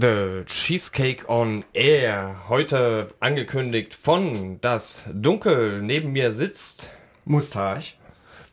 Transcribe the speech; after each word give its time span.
The 0.00 0.44
Cheesecake 0.46 1.28
on 1.28 1.64
Air. 1.72 2.36
Heute 2.48 3.08
angekündigt 3.18 3.94
von 3.94 4.60
Das 4.60 4.98
Dunkel. 5.12 5.82
Neben 5.82 6.12
mir 6.12 6.30
sitzt 6.30 6.90
Mustache. 7.24 7.94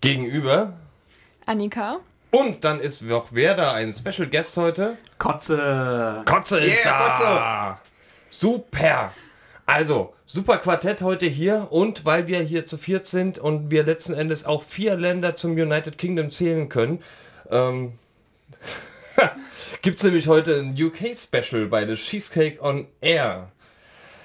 gegenüber. 0.01 0.73
Annika. 1.45 1.97
Und 2.31 2.63
dann 2.63 2.79
ist 2.79 3.03
noch 3.03 3.27
wer 3.29 3.53
da? 3.53 3.73
Ein 3.73 3.93
Special 3.93 4.27
Guest 4.27 4.57
heute. 4.57 4.97
Kotze. 5.19 6.23
Kotze 6.25 6.57
ist 6.57 6.83
Yeah, 6.83 7.19
da. 7.19 7.81
Super. 8.31 9.13
Also, 9.67 10.15
super 10.25 10.57
Quartett 10.57 11.03
heute 11.03 11.27
hier 11.27 11.67
und 11.69 12.05
weil 12.05 12.25
wir 12.25 12.39
hier 12.39 12.65
zu 12.65 12.79
viert 12.79 13.05
sind 13.05 13.37
und 13.37 13.69
wir 13.69 13.83
letzten 13.83 14.15
Endes 14.15 14.45
auch 14.45 14.63
vier 14.63 14.95
Länder 14.95 15.35
zum 15.35 15.51
United 15.51 15.99
Kingdom 15.99 16.31
zählen 16.31 16.69
können, 16.69 17.03
ähm, 17.51 17.93
gibt 19.85 19.97
es 19.97 20.03
nämlich 20.03 20.27
heute 20.27 20.59
ein 20.59 20.75
UK-Special 20.75 21.67
bei 21.67 21.85
The 21.85 21.93
Cheesecake 21.93 22.59
on 22.59 22.87
Air. 23.01 23.51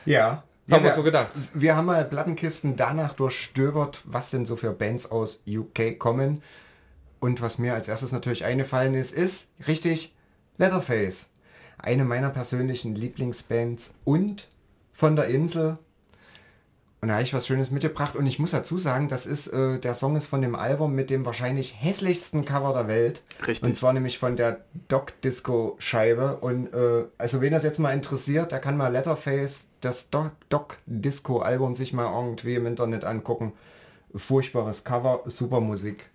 Ja. 0.07 0.43
Haben 0.71 0.85
wir 0.85 0.91
wir 0.91 0.95
so 0.95 1.03
gedacht. 1.03 1.33
Wir 1.53 1.77
haben 1.77 1.85
mal 1.85 2.03
Plattenkisten 2.07 2.77
danach 2.77 3.13
durchstöbert, 3.13 4.01
was 4.07 4.31
denn 4.31 4.47
so 4.47 4.57
für 4.57 4.73
Bands 4.73 5.11
aus 5.11 5.43
UK 5.47 5.99
kommen. 5.99 6.43
Und 7.19 7.43
was 7.43 7.59
mir 7.59 7.75
als 7.75 7.89
erstes 7.89 8.11
natürlich 8.11 8.47
eingefallen 8.47 8.95
ist, 8.95 9.13
ist 9.13 9.49
richtig 9.67 10.15
Leatherface. 10.57 11.29
Eine 11.77 12.07
meiner 12.07 12.31
persönlichen 12.31 12.95
Lieblingsbands 12.95 13.93
und 14.05 14.49
von 14.95 15.15
der 15.15 15.27
Insel. 15.27 15.77
Und 17.03 17.09
da 17.09 17.15
habe 17.15 17.25
ich 17.25 17.33
was 17.33 17.47
Schönes 17.47 17.71
mitgebracht. 17.71 18.15
Und 18.15 18.27
ich 18.27 18.39
muss 18.39 18.51
dazu 18.51 18.77
sagen, 18.77 19.09
das 19.09 19.25
ist, 19.25 19.47
äh, 19.47 19.79
der 19.79 19.95
Song 19.95 20.17
ist 20.17 20.27
von 20.27 20.43
dem 20.43 20.55
Album 20.55 20.95
mit 20.95 21.09
dem 21.09 21.25
wahrscheinlich 21.25 21.75
hässlichsten 21.79 22.45
Cover 22.45 22.75
der 22.75 22.89
Welt. 22.89 23.23
Richtig. 23.47 23.69
Und 23.69 23.77
zwar 23.77 23.95
nämlich 23.95 24.19
von 24.19 24.37
der 24.37 24.61
Doc 24.89 25.19
Disco 25.23 25.77
Scheibe. 25.79 26.37
Und 26.37 26.75
äh, 26.75 27.05
also 27.17 27.41
wen 27.41 27.53
das 27.53 27.65
jetzt 27.65 27.79
mal 27.79 27.93
interessiert, 27.93 28.53
der 28.53 28.59
kann 28.59 28.77
mal 28.77 28.93
Letterface, 28.93 29.67
das 29.81 30.11
Doc, 30.11 30.33
Doc 30.51 30.77
Disco 30.85 31.39
Album 31.39 31.75
sich 31.75 31.95
mal 31.95 32.13
irgendwie 32.13 32.55
im 32.55 32.67
Internet 32.67 33.05
angucken. 33.05 33.55
Furchtbares 34.15 34.85
Cover, 34.85 35.23
super 35.25 35.61
Musik. 35.61 36.11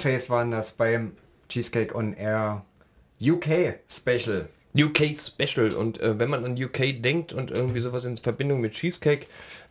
Leatherface 0.00 0.30
waren 0.30 0.50
das 0.50 0.72
beim 0.72 1.12
Cheesecake 1.48 1.94
on 1.94 2.14
Air 2.14 2.64
UK 3.20 3.80
Special. 3.88 4.48
UK 4.74 5.16
Special 5.16 5.72
und 5.72 6.00
äh, 6.00 6.18
wenn 6.18 6.30
man 6.30 6.44
an 6.44 6.62
UK 6.62 7.02
denkt 7.02 7.32
und 7.32 7.50
irgendwie 7.50 7.80
sowas 7.80 8.04
in 8.04 8.16
Verbindung 8.16 8.60
mit 8.60 8.72
Cheesecake 8.72 9.26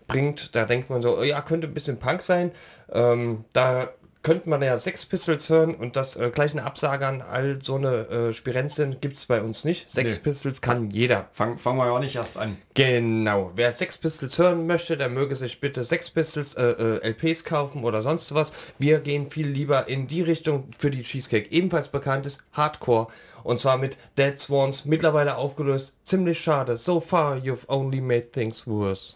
bringt, 0.08 0.56
da 0.56 0.66
denkt 0.66 0.90
man 0.90 1.02
so, 1.02 1.18
oh 1.18 1.24
ja, 1.24 1.42
könnte 1.42 1.68
ein 1.68 1.74
bisschen 1.74 1.98
Punk 1.98 2.22
sein. 2.22 2.52
Ähm, 2.92 3.46
da 3.54 3.94
könnte 4.22 4.50
man 4.50 4.62
ja 4.62 4.78
Sex 4.78 5.06
Pistols 5.06 5.50
hören 5.50 5.74
und 5.76 5.96
das 5.96 6.18
äh, 6.18 6.30
gleich 6.34 6.52
eine 6.52 6.64
Absage 6.64 7.08
an 7.08 7.22
all 7.22 7.60
so 7.62 7.76
eine 7.76 8.10
äh, 8.10 8.34
Spirenzien 8.34 9.00
gibt 9.00 9.18
es 9.18 9.26
bei 9.26 9.42
uns 9.42 9.64
nicht. 9.64 9.90
Sex 9.90 10.12
Nee. 10.12 10.20
Pistols 10.20 10.62
kann 10.62 10.90
jeder. 10.92 11.30
Fang, 11.32 11.58
fangen 11.58 11.78
wir 11.78 11.86
ja 11.86 11.92
auch 11.92 12.00
nicht 12.00 12.16
erst 12.16 12.38
an. 12.38 12.58
Genau. 12.74 13.52
Wer 13.56 13.72
Sex 13.72 13.98
Pistols 13.98 14.38
hören 14.38 14.68
möchte, 14.68 14.98
der 14.98 15.10
möge 15.10 15.36
sich 15.36 15.62
bitte 15.62 15.86
Sex 15.86 16.10
Pistols 16.10 16.54
äh, 16.56 16.64
äh, 16.64 17.10
LPs 17.12 17.46
kaufen 17.46 17.84
oder 17.84 18.02
sonst 18.02 18.34
was. 18.34 18.52
Wir 18.78 19.00
gehen 19.00 19.30
viel 19.30 19.48
lieber 19.48 19.88
in 19.88 20.08
die 20.08 20.22
Richtung, 20.22 20.70
für 20.78 20.92
die 20.92 21.04
Cheesecake 21.04 21.50
ebenfalls 21.52 21.88
bekannt 21.88 22.26
ist, 22.26 22.44
Hardcore. 22.52 23.08
Und 23.44 23.60
zwar 23.60 23.78
mit 23.78 23.98
Dead 24.18 24.38
Swans, 24.38 24.84
mittlerweile 24.84 25.38
aufgelöst. 25.38 25.96
Ziemlich 26.04 26.40
schade. 26.40 26.76
So 26.76 27.00
far 27.00 27.38
you've 27.38 27.68
only 27.70 28.02
made 28.02 28.32
things 28.32 28.68
worse. 28.68 29.14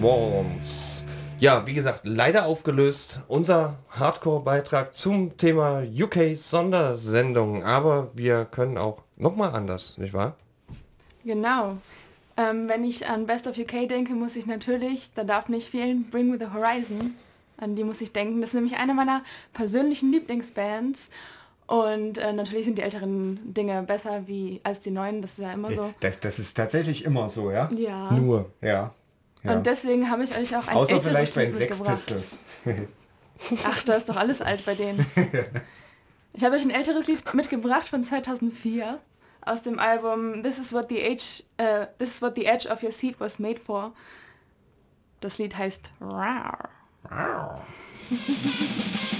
Swans. 0.00 1.04
Ja, 1.40 1.66
wie 1.66 1.74
gesagt, 1.74 2.00
leider 2.04 2.46
aufgelöst. 2.46 3.20
Unser 3.28 3.76
Hardcore-Beitrag 3.90 4.94
zum 4.96 5.36
Thema 5.36 5.82
UK-Sondersendung. 5.82 7.64
Aber 7.64 8.10
wir 8.14 8.46
können 8.46 8.78
auch 8.78 9.02
nochmal 9.16 9.54
anders, 9.54 9.98
nicht 9.98 10.14
wahr? 10.14 10.36
Genau. 11.24 11.76
Ähm, 12.38 12.66
wenn 12.68 12.84
ich 12.84 13.06
an 13.08 13.26
Best 13.26 13.46
of 13.46 13.58
UK 13.58 13.90
denke, 13.90 14.14
muss 14.14 14.36
ich 14.36 14.46
natürlich, 14.46 15.10
da 15.14 15.24
darf 15.24 15.50
nicht 15.50 15.68
fehlen, 15.68 16.08
Bring 16.10 16.32
with 16.32 16.40
the 16.40 16.54
Horizon. 16.54 17.14
An 17.58 17.76
die 17.76 17.84
muss 17.84 18.00
ich 18.00 18.12
denken. 18.12 18.40
Das 18.40 18.50
ist 18.50 18.54
nämlich 18.54 18.78
eine 18.78 18.94
meiner 18.94 19.22
persönlichen 19.52 20.12
Lieblingsbands. 20.12 21.10
Und 21.66 22.16
äh, 22.16 22.32
natürlich 22.32 22.64
sind 22.64 22.78
die 22.78 22.82
älteren 22.82 23.52
Dinge 23.52 23.82
besser 23.82 24.26
wie 24.26 24.60
als 24.64 24.80
die 24.80 24.90
neuen, 24.90 25.20
das 25.20 25.32
ist 25.32 25.40
ja 25.40 25.52
immer 25.52 25.70
so. 25.72 25.90
Das, 26.00 26.18
das 26.20 26.38
ist 26.38 26.56
tatsächlich 26.56 27.04
immer 27.04 27.28
so, 27.28 27.50
ja? 27.50 27.70
Ja. 27.76 28.10
Nur. 28.12 28.50
Ja. 28.62 28.94
Ja. 29.42 29.52
Und 29.52 29.66
deswegen 29.66 30.10
habe 30.10 30.24
ich 30.24 30.36
euch 30.36 30.56
auch 30.56 30.66
ein 30.68 30.76
Außer 30.76 30.92
älteres 30.92 31.06
vielleicht 31.08 31.34
bei 31.34 31.42
den 31.42 31.50
Lied 31.50 31.58
Sex 31.58 31.78
mitgebracht. 31.78 32.06
Pistols. 32.06 32.38
Ach, 33.64 33.82
da 33.84 33.94
ist 33.94 34.08
doch 34.08 34.16
alles 34.16 34.42
alt 34.42 34.64
bei 34.64 34.74
denen. 34.74 35.06
Ich 36.32 36.44
habe 36.44 36.54
euch 36.54 36.62
ein 36.62 36.70
älteres 36.70 37.08
Lied 37.08 37.34
mitgebracht 37.34 37.88
von 37.88 38.04
2004 38.04 39.00
aus 39.40 39.62
dem 39.62 39.80
Album 39.80 40.44
This 40.44 40.58
is 40.58 40.72
what 40.72 40.88
the 40.88 41.02
age, 41.02 41.42
äh, 41.56 41.86
This 41.98 42.10
is 42.14 42.22
what 42.22 42.36
the 42.36 42.46
edge 42.46 42.68
of 42.68 42.84
your 42.84 42.92
seat 42.92 43.18
was 43.18 43.40
made 43.40 43.58
for. 43.58 43.92
Das 45.20 45.38
Lied 45.38 45.56
heißt 45.56 45.90
Rar. 46.00 46.68
Walking 47.02 47.60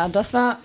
Ja, 0.00 0.08
das 0.08 0.32
war 0.32 0.58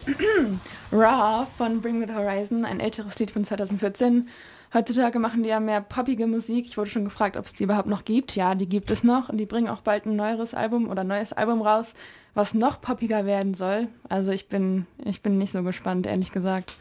Raw 0.94 1.46
von 1.58 1.82
Bring 1.82 2.00
With 2.00 2.16
Horizon, 2.16 2.64
ein 2.64 2.80
älteres 2.80 3.20
Lied 3.20 3.32
von 3.32 3.44
2014. 3.44 4.30
Heutzutage 4.74 5.20
machen 5.20 5.44
die 5.44 5.50
ja 5.50 5.60
mehr 5.60 5.82
poppige 5.82 6.26
Musik. 6.26 6.68
Ich 6.68 6.78
wurde 6.78 6.90
schon 6.90 7.04
gefragt, 7.04 7.36
ob 7.36 7.46
es 7.46 7.52
die 7.52 7.64
überhaupt 7.64 7.90
noch 7.90 8.06
gibt. 8.06 8.38
Ja, 8.38 8.56
die 8.56 8.70
gibt 8.70 8.90
es 8.92 9.04
noch 9.04 9.28
und 9.28 9.38
die 9.38 9.46
bringen 9.46 9.68
auch 9.68 9.82
bald 9.82 10.06
ein 10.06 10.16
neueres 10.16 10.54
Album 10.54 10.90
oder 10.90 11.04
neues 11.04 11.34
Album 11.34 11.62
raus, 11.62 11.94
was 12.34 12.54
noch 12.54 12.80
poppiger 12.80 13.26
werden 13.26 13.56
soll. 13.56 13.90
Also 14.08 14.32
ich 14.32 14.48
bin, 14.48 14.88
ich 15.04 15.22
bin 15.22 15.38
nicht 15.38 15.52
so 15.52 15.64
gespannt, 15.64 16.08
ehrlich 16.08 16.32
gesagt. 16.32 16.78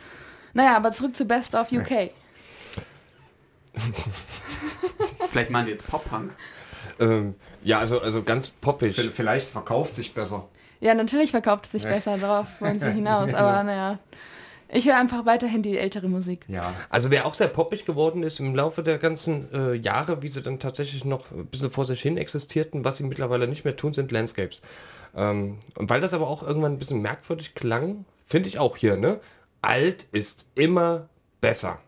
Naja, 0.53 0.77
aber 0.77 0.93
zurück 0.93 1.17
zu 1.17 1.25
Best 1.25 1.57
of 1.57 1.73
UK. 1.73 2.11
Vielleicht 5.27 5.51
meinen 5.51 5.67
die 5.67 5.73
jetzt 5.73 5.89
Pop-Punk. 5.89 6.33
Ähm, 7.01 7.35
ja, 7.65 7.81
also, 7.81 8.01
also 8.01 8.23
ganz 8.23 8.51
poppig. 8.51 8.95
Vielleicht 9.13 9.49
verkauft 9.49 9.97
sich 9.97 10.15
besser. 10.15 10.49
Ja, 10.81 10.95
natürlich 10.95 11.31
verkauft 11.31 11.67
es 11.67 11.73
sich 11.73 11.85
besser, 11.85 12.19
darauf 12.19 12.47
wollen 12.61 12.81
sie 12.81 12.91
hinaus. 12.93 13.33
Aber 13.35 13.63
naja, 13.63 13.99
ich 14.69 14.87
höre 14.87 14.97
einfach 14.97 15.25
weiterhin 15.25 15.63
die 15.63 15.79
ältere 15.79 16.09
Musik. 16.09 16.45
Ja. 16.49 16.75
Also 16.91 17.11
wer 17.11 17.27
auch 17.27 17.35
sehr 17.35 17.49
poppig 17.49 17.85
geworden 17.85 18.23
ist 18.23 18.41
im 18.41 18.55
Laufe 18.55 18.83
der 18.83 18.99
ganzen 18.99 19.53
äh, 19.53 19.75
Jahre, 19.75 20.23
wie 20.23 20.29
sie 20.29 20.43
dann 20.43 20.59
tatsächlich 20.59 21.05
noch 21.05 21.31
ein 21.31 21.47
bisschen 21.47 21.71
vor 21.71 21.87
sich 21.87 22.03
hin 22.03 22.17
existierten, 22.17 22.85
was 22.85 22.97
sie 22.97 23.05
mittlerweile 23.05 23.47
nicht 23.47 23.65
mehr 23.65 23.77
tun, 23.77 23.95
sind 23.95 24.11
Landscapes. 24.11 24.63
Ähm, 25.17 25.59
und 25.79 25.91
weil 25.91 26.01
das 26.01 26.13
aber 26.13 26.27
auch 26.27 26.43
irgendwann 26.43 26.73
ein 26.73 26.79
bisschen 26.79 27.03
merkwürdig 27.03 27.55
klang, 27.55 28.05
finde 28.27 28.49
ich 28.49 28.59
auch 28.59 28.77
hier, 28.77 28.97
ne? 28.97 29.21
Alt 29.63 30.09
ist 30.13 30.49
immer 30.55 31.09
besser. 31.41 31.79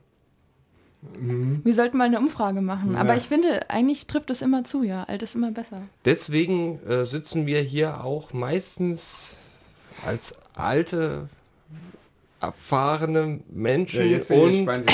Wir 1.64 1.75
sollten 1.75 1.96
mal 1.98 2.04
eine 2.04 2.18
Umfrage 2.18 2.60
machen. 2.60 2.96
Aber 2.96 3.10
Ja. 3.10 3.16
ich 3.16 3.28
finde, 3.28 3.68
eigentlich 3.70 4.06
trifft 4.06 4.30
es 4.30 4.42
immer 4.42 4.64
zu, 4.64 4.82
ja. 4.82 5.04
Alt 5.04 5.22
ist 5.22 5.34
immer 5.34 5.50
besser. 5.50 5.82
Deswegen 6.04 6.80
äh, 6.86 7.04
sitzen 7.04 7.46
wir 7.46 7.60
hier 7.60 8.04
auch 8.04 8.32
meistens 8.32 9.36
als 10.06 10.34
alte, 10.54 11.28
erfahrene 12.40 13.40
Menschen 13.48 14.04
ich 14.12 14.30
und 14.30 14.66
gespannt, 14.66 14.90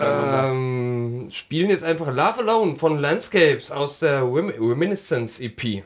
ähm, 0.02 1.28
spielen 1.32 1.70
jetzt 1.70 1.82
einfach 1.84 2.08
Love 2.08 2.38
Alone 2.40 2.76
von 2.76 2.98
Landscapes 2.98 3.70
aus 3.70 4.00
der 4.00 4.22
Rem 4.22 4.50
Reminiscence 4.58 5.40
EP. 5.40 5.82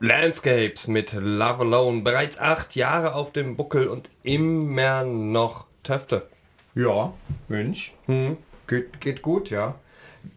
Landscapes 0.00 0.86
mit 0.86 1.12
Love 1.12 1.60
Alone. 1.60 2.02
Bereits 2.02 2.38
acht 2.38 2.76
Jahre 2.76 3.14
auf 3.14 3.32
dem 3.32 3.56
Buckel 3.56 3.88
und 3.88 4.08
immer 4.22 5.02
noch 5.04 5.66
Töfte. 5.82 6.28
Ja, 6.74 7.12
Mensch. 7.48 7.94
Geht, 8.66 9.00
geht 9.00 9.22
gut, 9.22 9.50
ja. 9.50 9.74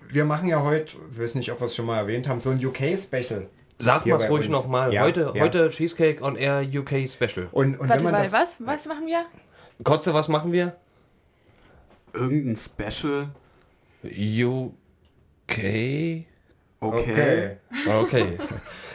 Wir 0.09 0.25
machen 0.25 0.47
ja 0.47 0.63
heute, 0.63 0.97
ich 1.11 1.19
weiß 1.19 1.35
nicht, 1.35 1.51
ob 1.51 1.61
wir 1.61 1.67
es 1.67 1.75
schon 1.75 1.85
mal 1.85 1.97
erwähnt 1.97 2.27
haben, 2.27 2.39
so 2.39 2.49
ein 2.49 2.63
UK-Special. 2.63 3.47
Sag 3.77 4.05
mal 4.05 4.15
ruhig 4.25 4.45
uns. 4.45 4.49
nochmal. 4.49 4.93
Ja, 4.93 5.03
heute, 5.03 5.31
ja. 5.35 5.41
heute 5.41 5.69
Cheesecake 5.69 6.23
on 6.23 6.35
Air 6.35 6.63
UK 6.63 7.07
Special. 7.07 7.47
Und, 7.51 7.79
und 7.79 7.89
Warte 7.89 8.03
wenn 8.03 8.11
man 8.11 8.13
mal, 8.13 8.23
das, 8.23 8.33
was? 8.33 8.55
Was 8.59 8.85
machen 8.85 9.05
wir? 9.07 9.25
Kotze, 9.83 10.13
was 10.13 10.27
machen 10.27 10.51
wir? 10.51 10.75
Irgendein 12.13 12.55
Special. 12.55 13.29
UK. 14.03 14.73
Okay. 15.49 16.25
Okay. 16.79 17.57
Okay. 17.87 18.37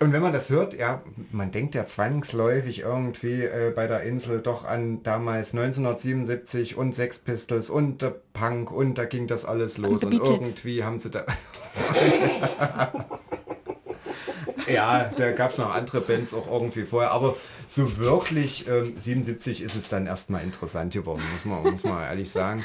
Und 0.00 0.12
wenn 0.12 0.22
man 0.22 0.32
das 0.32 0.48
hört, 0.48 0.74
ja, 0.74 1.02
man 1.32 1.50
denkt 1.50 1.74
ja 1.74 1.84
zwangsläufig 1.84 2.80
irgendwie 2.80 3.42
äh, 3.42 3.72
bei 3.74 3.88
der 3.88 4.02
Insel 4.02 4.40
doch 4.40 4.64
an 4.64 5.02
damals 5.02 5.52
1977 5.52 6.76
und 6.76 6.94
Sex 6.94 7.18
Pistols 7.18 7.68
und 7.68 8.00
der 8.00 8.14
Punk 8.32 8.70
und 8.70 8.96
da 8.96 9.06
ging 9.06 9.26
das 9.26 9.44
alles 9.44 9.76
los 9.76 10.04
und 10.04 10.10
Beatles. 10.10 10.30
irgendwie 10.30 10.84
haben 10.84 11.00
sie 11.00 11.10
da... 11.10 11.24
ja, 14.68 15.10
da 15.16 15.32
gab 15.32 15.50
es 15.50 15.58
noch 15.58 15.74
andere 15.74 16.00
Bands 16.00 16.32
auch 16.32 16.46
irgendwie 16.48 16.84
vorher, 16.84 17.10
aber 17.10 17.34
so 17.66 17.98
wirklich 17.98 18.68
ähm, 18.68 18.92
77 18.96 19.62
ist 19.62 19.74
es 19.74 19.88
dann 19.88 20.06
erstmal 20.06 20.44
interessant 20.44 20.92
geworden, 20.92 21.22
muss 21.32 21.44
man, 21.44 21.72
muss 21.72 21.82
man 21.82 22.04
ehrlich 22.04 22.30
sagen. 22.30 22.64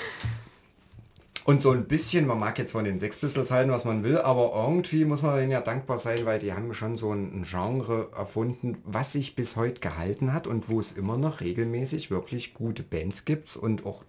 Und 1.46 1.62
so 1.62 1.72
ein 1.72 1.86
bisschen, 1.86 2.26
man 2.26 2.40
mag 2.40 2.58
jetzt 2.58 2.72
von 2.72 2.86
den 2.86 3.00
Sex 3.00 3.18
Pistols 3.18 3.52
halten, 3.52 3.72
was 3.72 3.84
man 3.84 4.04
will, 4.04 4.18
aber 4.18 4.54
irgendwie 4.56 5.04
muss 5.04 5.22
man 5.22 5.36
denen 5.36 5.52
ja 5.52 5.60
dankbar 5.60 6.00
sein, 6.00 6.20
weil 6.24 6.40
die 6.40 6.54
haben 6.54 6.74
schon 6.74 6.96
so 6.96 7.12
ein 7.12 7.44
Genre 7.44 8.10
erfunden, 8.16 8.78
was 8.86 9.12
sich 9.12 9.36
bis 9.36 9.58
heute 9.58 9.82
gehalten 9.82 10.32
hat 10.32 10.48
und 10.48 10.70
wo 10.70 10.80
es 10.80 10.94
immer 10.94 11.18
noch 11.18 11.42
regelmäßig 11.42 12.10
wirklich 12.10 12.54
gute 12.54 12.82
Bands 12.82 13.26
gibt 13.26 13.58
und 13.58 13.86
auch 13.86 14.04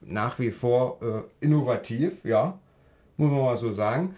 nach 0.00 0.38
wie 0.38 0.52
vor 0.52 0.98
äh, 1.02 1.44
innovativ, 1.44 2.24
ja, 2.24 2.56
muss 3.16 3.32
man 3.32 3.40
mal 3.40 3.56
so 3.56 3.72
sagen. 3.72 4.14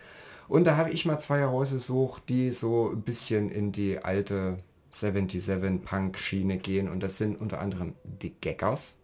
Und 0.46 0.66
da 0.66 0.76
habe 0.76 0.90
ich 0.90 1.07
mal 1.07 1.18
zwei 1.18 1.38
herausgesucht, 1.38 2.28
die 2.28 2.50
so 2.52 2.90
ein 2.90 3.00
bisschen 3.00 3.50
in 3.50 3.72
die 3.72 3.98
alte 3.98 4.59
77 4.90 5.83
Punk 5.83 6.18
Schiene 6.18 6.59
gehen 6.59 6.88
und 6.88 7.02
das 7.02 7.16
sind 7.16 7.40
unter 7.40 7.61
anderem 7.61 7.94
die 8.04 8.35
Gaggers 8.40 8.98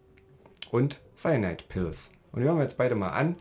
und 0.69 0.99
Cyanide 1.15 1.63
Pills. 1.67 2.11
Und 2.31 2.41
die 2.41 2.47
hören 2.47 2.57
wir 2.57 2.63
jetzt 2.63 2.77
beide 2.77 2.95
mal 2.95 3.09
an. 3.09 3.37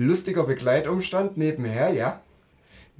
Lustiger 0.00 0.44
Begleitumstand 0.44 1.36
nebenher, 1.36 1.90
ja. 1.90 2.20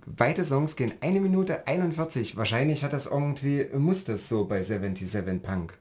Beide 0.05 0.45
Songs 0.45 0.75
gehen 0.75 0.95
eine 1.01 1.21
Minute 1.21 1.65
41. 1.69 2.37
Wahrscheinlich 2.37 2.83
hat 2.83 2.93
das 2.93 3.07
irgendwie, 3.07 3.67
muss 3.73 4.03
das 4.03 4.29
so 4.29 4.47
bei 4.47 4.65
77 4.65 5.41
Punk. 5.41 5.79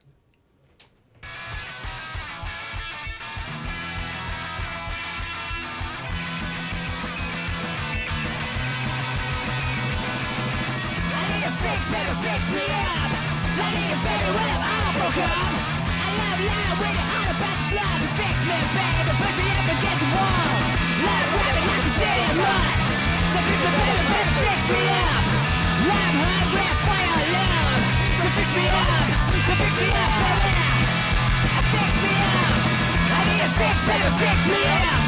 Fix 34.17 34.37
me 34.49 34.61
up. 34.65 35.03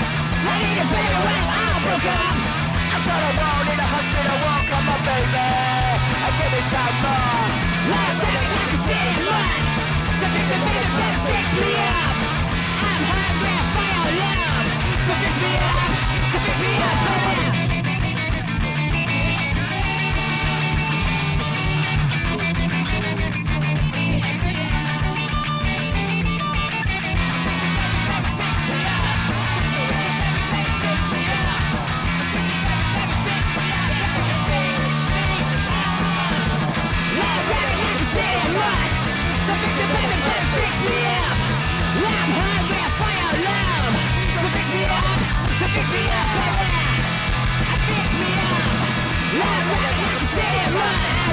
I 0.46 0.54
need 0.62 0.78
a 0.78 0.86
better 0.86 1.22
way. 1.26 1.42
I 1.50 1.66
broke 1.82 2.10
up. 2.14 2.38
I 2.94 2.98
got 3.08 3.22
a 3.26 3.32
wall 3.42 3.66
in 3.74 3.80
a 3.82 3.88
hospital 3.90 4.38
wall. 4.46 4.62
Come 4.70 4.88
on, 4.94 5.02
baby. 5.02 5.50
And 6.26 6.34
give 6.38 6.52
me 6.54 6.62
some 6.70 6.98
more. 7.02 7.48
Life, 7.90 8.18
baby, 8.22 8.48
I 8.54 8.64
can 8.70 8.80
stand 8.86 9.22
one. 9.34 9.64
So 10.20 10.26
fix 10.30 10.46
me, 10.52 10.58
baby, 10.62 10.90
but 11.00 11.16
fix 11.26 11.46
me 11.58 11.72
up. 11.90 12.18
I'm 12.86 13.02
hungry 13.10 13.56
for 13.58 13.66
fire 13.76 14.14
love. 14.22 14.68
So 15.06 15.14
fix 15.22 15.34
me 15.42 15.52
up. 15.58 15.92
So 16.32 16.38
fix 16.46 16.58
me 16.62 16.72
up, 16.86 16.98
baby. 17.08 17.79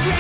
We 0.07 0.12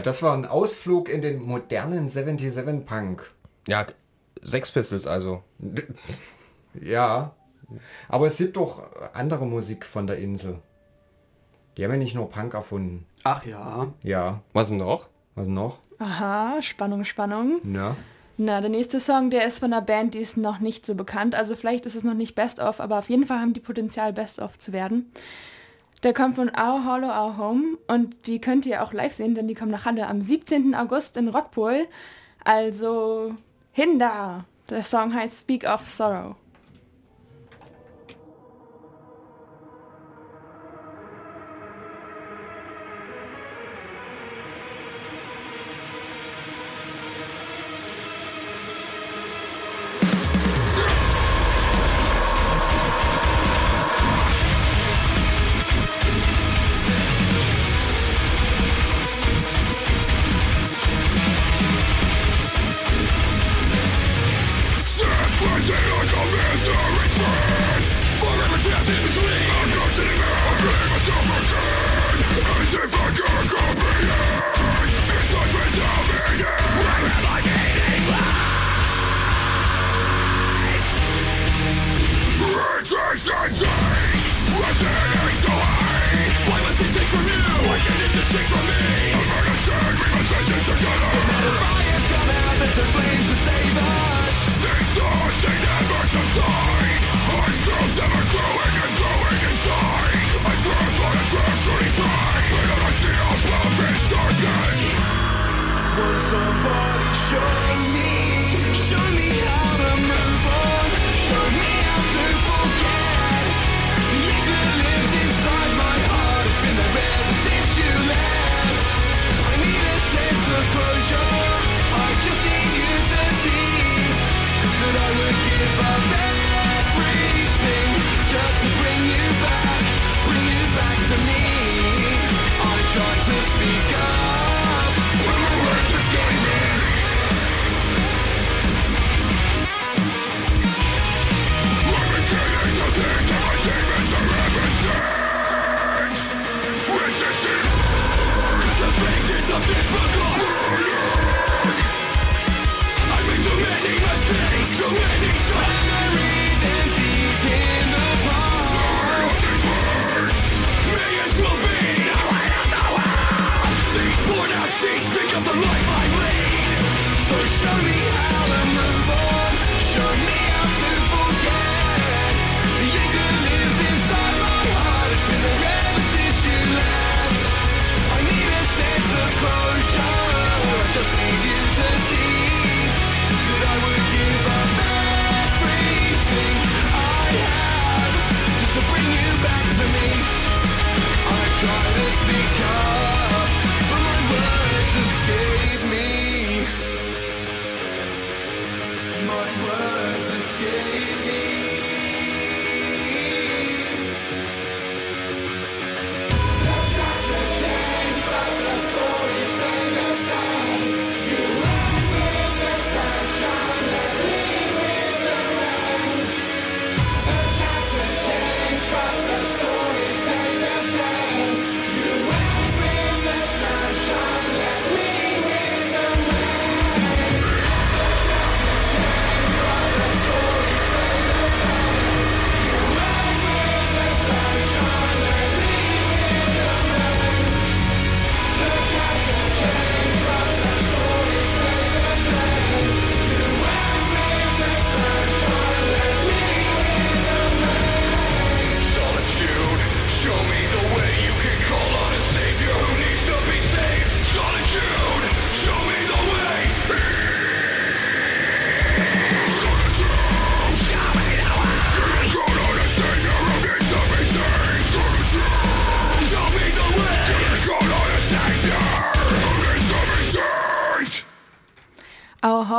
Ja, 0.00 0.04
das 0.04 0.22
war 0.22 0.32
ein 0.32 0.46
Ausflug 0.46 1.10
in 1.10 1.20
den 1.20 1.42
modernen 1.42 2.08
77 2.08 2.86
Punk. 2.86 3.30
Ja, 3.68 3.86
Sex 4.42 4.70
Pistols 4.72 5.06
also. 5.06 5.42
Ja, 6.80 7.34
aber 8.08 8.26
es 8.28 8.38
gibt 8.38 8.56
doch 8.56 8.82
andere 9.12 9.44
Musik 9.44 9.84
von 9.84 10.06
der 10.06 10.16
Insel. 10.16 10.62
Die 11.76 11.84
haben 11.84 11.92
ja 11.92 11.98
nicht 11.98 12.14
nur 12.14 12.30
Punk 12.30 12.54
erfunden. 12.54 13.04
Ach 13.24 13.44
ja. 13.44 13.88
Ja, 14.02 14.40
Was 14.54 14.68
denn 14.68 14.78
noch? 14.78 15.08
was 15.34 15.48
noch? 15.48 15.80
Aha, 15.98 16.62
Spannung, 16.62 17.04
Spannung. 17.04 17.60
Na, 17.62 17.94
Na, 18.38 18.62
der 18.62 18.70
nächste 18.70 19.00
Song, 19.00 19.28
der 19.28 19.46
ist 19.46 19.58
von 19.58 19.70
einer 19.70 19.82
Band, 19.82 20.14
die 20.14 20.18
ist 20.20 20.38
noch 20.38 20.60
nicht 20.60 20.86
so 20.86 20.94
bekannt. 20.94 21.34
Also 21.34 21.56
vielleicht 21.56 21.84
ist 21.84 21.94
es 21.94 22.04
noch 22.04 22.14
nicht 22.14 22.34
Best 22.34 22.58
of, 22.58 22.80
aber 22.80 22.98
auf 23.00 23.10
jeden 23.10 23.26
Fall 23.26 23.38
haben 23.38 23.52
die 23.52 23.60
Potenzial 23.60 24.14
Best 24.14 24.38
of 24.38 24.58
zu 24.58 24.72
werden. 24.72 25.12
Der 26.02 26.14
kommt 26.14 26.36
von 26.36 26.48
Our 26.48 26.86
Hollow, 26.86 27.08
Our 27.08 27.36
Home 27.36 27.78
und 27.86 28.26
die 28.26 28.40
könnt 28.40 28.64
ihr 28.64 28.82
auch 28.82 28.94
live 28.94 29.12
sehen, 29.12 29.34
denn 29.34 29.48
die 29.48 29.54
kommen 29.54 29.70
nach 29.70 29.84
Halle 29.84 30.06
am 30.06 30.22
17. 30.22 30.74
August 30.74 31.16
in 31.18 31.28
Rockpool. 31.28 31.86
Also 32.42 33.34
hin 33.72 33.98
da! 33.98 34.44
Der 34.70 34.82
Song 34.82 35.12
heißt 35.12 35.40
Speak 35.40 35.64
of 35.64 35.86
Sorrow. 35.88 36.36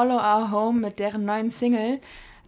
Our 0.02 0.08
Hollow, 0.08 0.18
Our 0.18 0.52
Home 0.52 0.80
mit 0.80 0.98
deren 0.98 1.26
neuen 1.26 1.52
Single. 1.52 2.00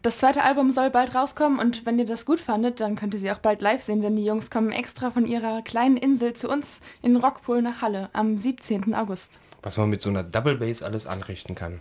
Das 0.02 0.18
zweite 0.18 0.44
Album 0.44 0.72
soll 0.72 0.90
bald 0.90 1.14
rauskommen 1.14 1.60
und 1.60 1.86
wenn 1.86 2.00
ihr 2.00 2.06
das 2.06 2.26
gut 2.26 2.40
fandet, 2.40 2.80
dann 2.80 2.96
könnt 2.96 3.14
ihr 3.14 3.20
sie 3.20 3.32
auch 3.32 3.38
bald 3.38 3.62
live 3.62 3.84
sehen, 3.84 4.02
denn 4.02 4.16
die 4.16 4.26
Jungs 4.26 4.50
kommen 4.50 4.72
extra 4.72 5.12
von 5.12 5.28
ihrer 5.28 5.62
kleinen 5.62 5.96
Insel 5.96 6.34
zu 6.34 6.50
uns 6.50 6.80
in 7.04 7.16
Rockpool 7.16 7.62
nach 7.62 7.82
Halle 7.82 8.10
am 8.14 8.40
17. 8.40 8.96
August. 8.96 9.38
Was 9.62 9.78
man 9.78 9.90
mit 9.92 10.02
so 10.02 10.10
einer 10.10 10.24
Double 10.24 10.56
Bass 10.58 10.82
alles 10.82 11.06
anrichten 11.06 11.54
kann. 11.54 11.80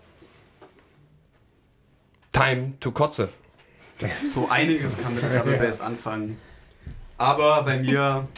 Time 2.33 2.75
to 2.81 2.93
Kotze. 2.93 3.31
So 4.25 4.49
einiges 4.51 4.99
kann 4.99 5.15
mit 5.15 5.25
Double 5.25 5.57
Bass 5.57 5.81
anfangen. 5.81 6.39
Aber 7.17 7.63
bei 7.63 7.79
mir, 7.79 8.29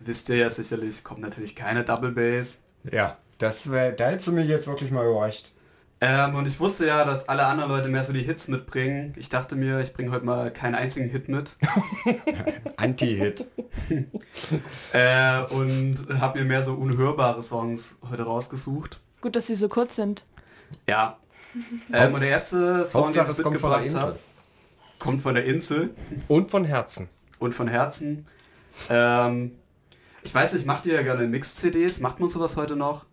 wisst 0.00 0.28
ihr 0.28 0.36
ja 0.36 0.50
sicherlich, 0.50 1.02
kommt 1.04 1.20
natürlich 1.20 1.56
keine 1.56 1.84
Double 1.84 2.12
Bass. 2.12 2.60
Ja, 2.90 3.16
Das 3.38 3.70
wär, 3.70 3.92
da 3.92 4.08
hättest 4.10 4.28
du 4.28 4.32
mich 4.32 4.46
jetzt 4.46 4.66
wirklich 4.66 4.90
mal 4.90 5.06
überrascht. 5.06 5.51
Ähm, 6.04 6.34
und 6.34 6.48
ich 6.48 6.58
wusste 6.58 6.84
ja, 6.84 7.04
dass 7.04 7.28
alle 7.28 7.46
anderen 7.46 7.70
Leute 7.70 7.88
mehr 7.88 8.02
so 8.02 8.12
die 8.12 8.22
Hits 8.24 8.48
mitbringen. 8.48 9.14
Ich 9.16 9.28
dachte 9.28 9.54
mir, 9.54 9.78
ich 9.80 9.92
bringe 9.92 10.10
heute 10.10 10.24
mal 10.24 10.52
keinen 10.52 10.74
einzigen 10.74 11.08
Hit 11.08 11.28
mit. 11.28 11.56
Anti-Hit. 12.76 13.46
Äh, 14.92 15.42
und 15.44 16.04
habe 16.20 16.40
mir 16.40 16.44
mehr 16.44 16.62
so 16.62 16.74
unhörbare 16.74 17.42
Songs 17.42 17.96
heute 18.10 18.24
rausgesucht. 18.24 19.00
Gut, 19.20 19.36
dass 19.36 19.46
sie 19.46 19.54
so 19.54 19.68
kurz 19.68 19.96
sind. 19.96 20.24
Ja. 20.88 21.16
Ähm, 21.92 22.14
und 22.14 22.20
der 22.20 22.30
erste 22.30 22.84
Song, 22.86 23.04
Hauptsache, 23.04 23.26
den 23.26 23.36
ich 23.36 23.42
kommt 23.42 23.60
von 23.60 23.70
der 23.70 23.80
mitgebracht 23.80 23.84
Insel. 23.84 24.00
habe, 24.00 24.18
kommt 24.98 25.20
von 25.20 25.34
der 25.34 25.44
Insel 25.44 25.90
Und 26.28 26.50
von 26.50 26.64
Herzen. 26.64 27.08
und 27.38 27.54
von 27.54 27.68
Herzen. 27.68 28.26
Ähm, 28.88 29.52
ich 30.22 30.34
weiß 30.34 30.54
nicht, 30.54 30.64
macht 30.64 30.86
ihr 30.86 30.94
ja 30.94 31.02
gerne 31.02 31.26
Mix-CDs? 31.28 32.00
Macht 32.00 32.20
man 32.20 32.30
sowas 32.30 32.56
heute 32.56 32.74
noch? 32.74 33.04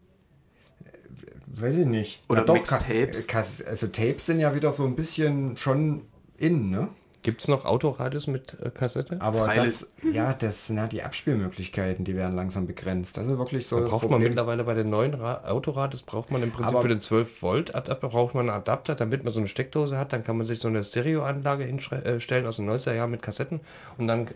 Weiß 1.62 1.78
ich 1.78 1.86
nicht. 1.86 2.22
Oder 2.30 2.44
doch, 2.44 2.54
Mixtapes. 2.56 3.28
Also 3.66 3.88
Tapes 3.88 4.26
sind 4.26 4.40
ja 4.40 4.54
wieder 4.56 4.72
so 4.74 4.86
ein 4.86 4.96
bisschen 4.96 5.58
schon 5.58 6.04
in, 6.38 6.70
ne? 6.70 6.90
Gibt 7.22 7.42
es 7.42 7.50
noch 7.50 7.66
Autoradios 7.66 8.28
mit 8.28 8.56
äh, 8.64 8.70
Kassette? 8.70 9.20
Aber 9.20 9.46
das, 9.54 9.86
ja, 10.14 10.32
das, 10.34 10.70
na, 10.70 10.88
die 10.88 11.04
Abspielmöglichkeiten, 11.04 12.06
die 12.06 12.16
werden 12.16 12.34
langsam 12.34 12.66
begrenzt. 12.66 13.18
Das 13.18 13.28
ist 13.28 13.38
wirklich 13.38 13.68
so. 13.68 13.78
Da 13.78 13.88
braucht 13.88 14.04
man 14.04 14.12
Problem. 14.12 14.30
mittlerweile 14.30 14.64
bei 14.64 14.74
den 14.74 14.90
neuen 14.90 15.16
Ra 15.16 15.42
Autoradios, 15.46 16.02
braucht 16.04 16.32
man 16.32 16.42
im 16.44 16.52
Prinzip 16.52 16.70
Aber- 16.74 16.82
für 16.82 16.88
den 16.88 17.02
12 17.02 17.42
Volt 17.42 17.76
Adapter, 17.76 18.08
braucht 18.08 18.36
man 18.36 18.48
einen 18.50 18.58
Adapter, 18.58 18.96
damit 18.96 19.26
man 19.26 19.34
so 19.34 19.40
eine 19.40 19.50
Steckdose 19.50 19.98
hat, 19.98 20.14
dann 20.14 20.24
kann 20.24 20.38
man 20.38 20.48
sich 20.48 20.60
so 20.60 20.70
eine 20.70 20.82
Stereoanlage 20.82 21.66
hinstellen 21.66 22.48
aus 22.48 22.56
den 22.56 22.70
90er 22.70 22.94
Jahren 22.94 23.12
mit 23.12 23.22
Kassetten 23.22 23.60
und 23.98 24.08
dann 24.08 24.30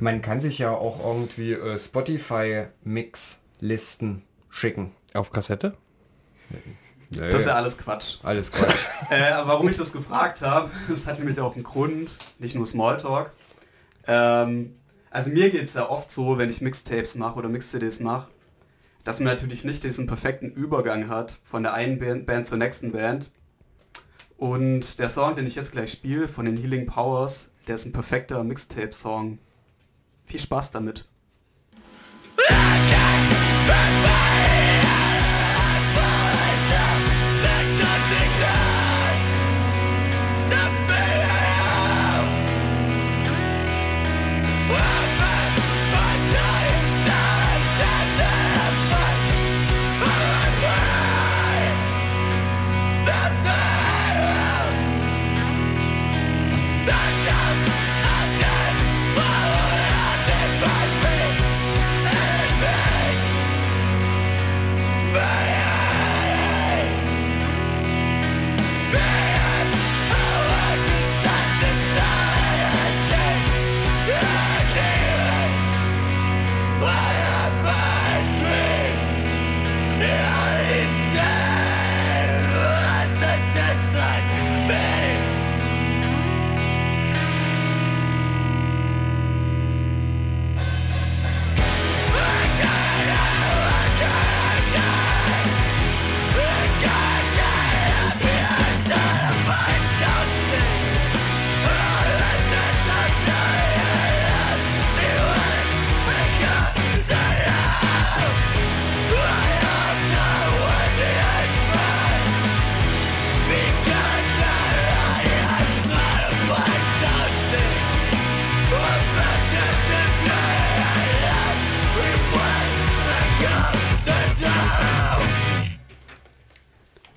Man 0.00 0.22
kann 0.22 0.40
sich 0.40 0.58
ja 0.58 0.72
auch 0.72 0.98
irgendwie 0.98 1.52
äh, 1.52 1.78
Spotify-Mix-Listen 1.78 4.22
schicken. 4.50 4.90
auf 5.14 5.30
Kassette. 5.30 5.74
Das 7.10 7.34
ist 7.34 7.46
ja 7.46 7.54
alles 7.54 7.76
Quatsch. 7.76 8.16
Alles 8.22 8.50
Quatsch. 8.50 8.86
Äh, 9.10 9.32
warum 9.44 9.68
ich 9.68 9.76
das 9.76 9.92
gefragt 9.92 10.40
habe, 10.40 10.70
das 10.88 11.06
hat 11.06 11.18
nämlich 11.18 11.38
auch 11.38 11.54
einen 11.54 11.64
Grund, 11.64 12.16
nicht 12.38 12.54
nur 12.54 12.66
Smalltalk. 12.66 13.30
Ähm, 14.06 14.76
also 15.10 15.30
mir 15.30 15.50
geht 15.50 15.64
es 15.64 15.74
ja 15.74 15.90
oft 15.90 16.10
so, 16.10 16.38
wenn 16.38 16.48
ich 16.48 16.62
Mixtapes 16.62 17.14
mache 17.16 17.36
oder 17.36 17.50
Mix-CDs 17.50 18.00
mache, 18.00 18.30
dass 19.04 19.20
man 19.20 19.28
natürlich 19.28 19.64
nicht 19.64 19.84
diesen 19.84 20.06
perfekten 20.06 20.50
Übergang 20.50 21.08
hat 21.08 21.38
von 21.42 21.62
der 21.62 21.74
einen 21.74 21.98
Band, 21.98 22.24
Band 22.24 22.46
zur 22.46 22.56
nächsten 22.56 22.92
Band. 22.92 23.30
Und 24.38 24.98
der 24.98 25.10
Song, 25.10 25.36
den 25.36 25.46
ich 25.46 25.54
jetzt 25.54 25.72
gleich 25.72 25.92
spiele, 25.92 26.28
von 26.28 26.46
den 26.46 26.56
Healing 26.56 26.86
Powers, 26.86 27.50
der 27.66 27.74
ist 27.74 27.84
ein 27.84 27.92
perfekter 27.92 28.42
Mixtape-Song. 28.42 29.38
Viel 30.24 30.40
Spaß 30.40 30.70
damit. 30.70 31.06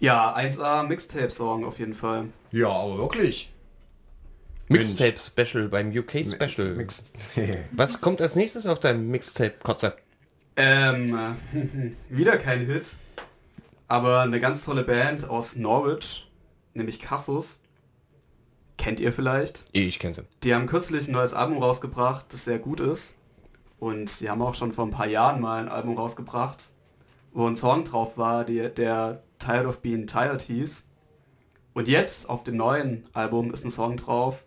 Ja, 0.05 0.35
1A 0.35 0.83
Mixtape-Song 0.83 1.65
auf 1.65 1.79
jeden 1.79 1.95
Fall. 1.95 2.27
ja, 2.51 2.67
aber 2.69 2.99
wirklich. 2.99 3.51
Mixtape 4.69 5.17
Special 5.17 5.67
beim 5.67 5.89
UK 5.89 6.23
Special. 6.23 6.75
Mix 6.75 7.05
Was 7.71 8.01
kommt 8.01 8.21
als 8.21 8.35
nächstes 8.35 8.67
auf 8.67 8.79
deinem 8.79 9.07
Mixtape 9.09 9.55
Kotze? 9.63 9.95
Ähm, 10.57 11.17
wieder 12.09 12.37
kein 12.37 12.67
Hit, 12.67 12.91
aber 13.87 14.21
eine 14.21 14.39
ganz 14.39 14.63
tolle 14.63 14.83
Band 14.83 15.27
aus 15.27 15.55
Norwich, 15.55 16.29
nämlich 16.75 16.99
Cassus. 16.99 17.57
Kennt 18.77 18.99
ihr 18.99 19.11
vielleicht? 19.11 19.65
Ich 19.71 19.97
kenne 19.97 20.13
sie. 20.13 20.21
Die 20.43 20.53
haben 20.53 20.67
kürzlich 20.67 21.07
ein 21.07 21.13
neues 21.13 21.33
Album 21.33 21.57
rausgebracht, 21.63 22.27
das 22.29 22.45
sehr 22.45 22.59
gut 22.59 22.79
ist. 22.79 23.15
Und 23.79 24.07
sie 24.11 24.29
haben 24.29 24.43
auch 24.43 24.53
schon 24.53 24.71
vor 24.71 24.85
ein 24.85 24.91
paar 24.91 25.07
Jahren 25.07 25.41
mal 25.41 25.63
ein 25.63 25.67
Album 25.67 25.97
rausgebracht, 25.97 26.69
wo 27.33 27.47
ein 27.47 27.55
Song 27.55 27.83
drauf 27.85 28.19
war, 28.19 28.45
die, 28.45 28.69
der 28.69 29.23
Tired 29.45 29.67
of 29.67 29.79
Being 29.81 30.07
Tired 30.07 30.41
hieß. 30.41 30.85
Und 31.73 31.87
jetzt 31.87 32.27
auf 32.29 32.43
dem 32.43 32.57
neuen 32.57 33.07
Album 33.13 33.51
ist 33.53 33.63
ein 33.63 33.69
Song 33.69 33.95
drauf. 33.97 34.43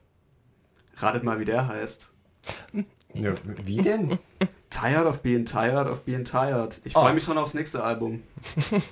Ratet 0.96 1.22
mal, 1.22 1.38
wie 1.38 1.44
der 1.44 1.68
heißt. 1.68 2.12
ja, 3.14 3.34
wie 3.64 3.76
denn? 3.76 4.18
Tired 4.70 5.06
of 5.06 5.20
Being 5.20 5.44
Tired 5.44 5.86
of 5.86 6.00
Being 6.00 6.24
Tired. 6.24 6.80
Ich 6.82 6.94
freue 6.94 7.14
mich 7.14 7.22
schon 7.22 7.38
aufs 7.38 7.54
nächste 7.54 7.84
Album. 7.84 8.24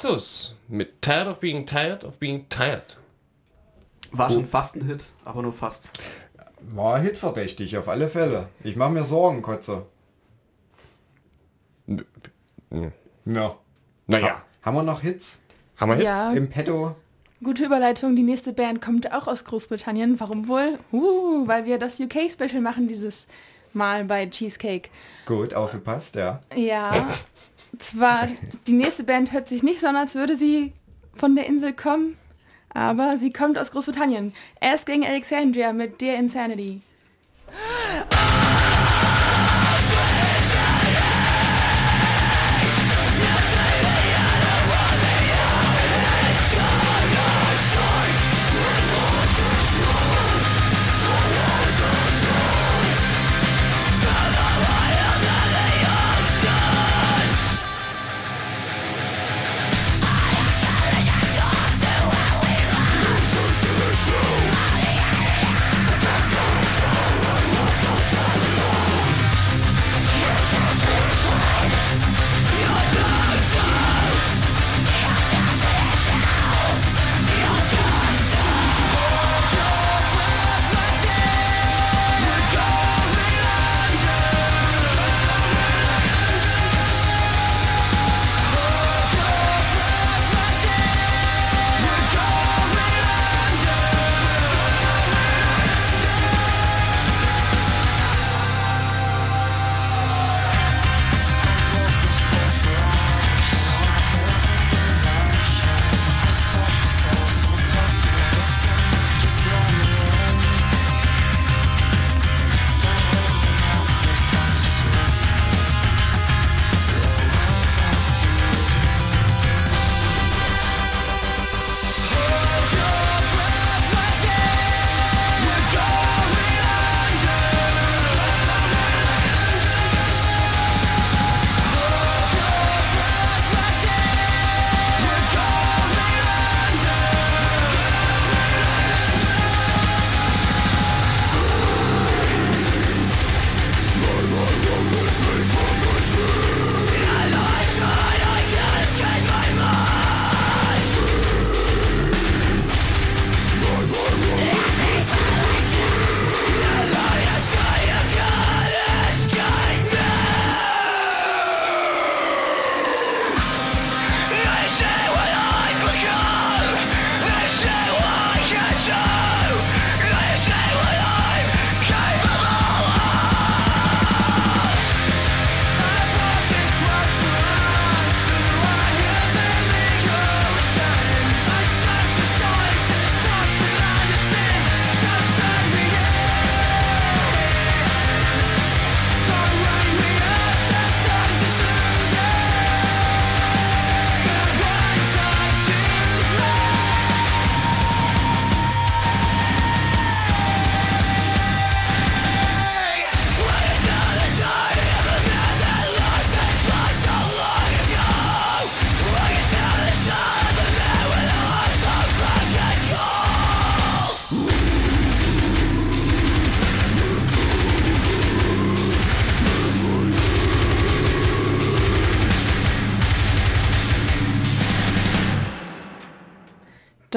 Kassus 0.00 0.54
mit 0.68 1.02
Tired 1.02 1.26
of 1.28 1.40
Being 1.40 1.66
Tired 1.66 2.04
of 2.04 2.16
Being 2.16 2.48
Tired. 2.48 2.96
War 4.12 4.30
schon 4.30 4.46
fast 4.46 4.74
ein 4.76 4.86
Hit, 4.86 5.12
aber 5.26 5.42
nur 5.42 5.52
fast. 5.52 5.90
War 6.62 6.98
hitverdächtig, 6.98 7.76
auf 7.76 7.86
alle 7.86 8.08
Fälle. 8.08 8.48
Ich 8.64 8.76
mache 8.76 8.92
mir 8.92 9.04
Sorgen, 9.04 9.42
Kotze. 9.42 9.84
Ja. 13.26 13.58
Naja, 14.06 14.42
Haben 14.62 14.76
wir 14.76 14.82
noch 14.84 15.02
Hits 15.02 15.42
haben 15.76 15.90
wir 15.90 15.96
jetzt? 15.96 16.04
Ja, 16.04 16.32
im 16.32 16.48
Petto? 16.48 16.96
gute 17.42 17.64
Überleitung. 17.66 18.16
Die 18.16 18.22
nächste 18.22 18.54
Band 18.54 18.80
kommt 18.80 19.12
auch 19.12 19.26
aus 19.26 19.44
Großbritannien. 19.44 20.18
Warum 20.18 20.48
wohl? 20.48 20.78
Uh, 20.92 21.46
weil 21.46 21.66
wir 21.66 21.78
das 21.78 22.00
UK-Special 22.00 22.62
machen 22.62 22.88
dieses 22.88 23.26
Mal 23.72 24.04
bei 24.04 24.26
Cheesecake. 24.26 24.90
Gut, 25.26 25.54
aufgepasst, 25.54 26.16
ja. 26.16 26.40
Ja, 26.56 27.08
zwar 27.78 28.28
die 28.66 28.72
nächste 28.72 29.04
Band 29.04 29.32
hört 29.32 29.48
sich 29.48 29.62
nicht 29.62 29.80
so 29.80 29.86
an, 29.86 29.96
als 29.96 30.14
würde 30.14 30.36
sie 30.36 30.72
von 31.14 31.34
der 31.34 31.46
Insel 31.46 31.72
kommen, 31.72 32.16
aber 32.72 33.16
sie 33.18 33.32
kommt 33.32 33.58
aus 33.58 33.70
Großbritannien. 33.70 34.34
Erst 34.60 34.86
gegen 34.86 35.04
Alexandria 35.04 35.72
mit 35.72 36.00
Dear 36.00 36.18
Insanity. 36.18 36.82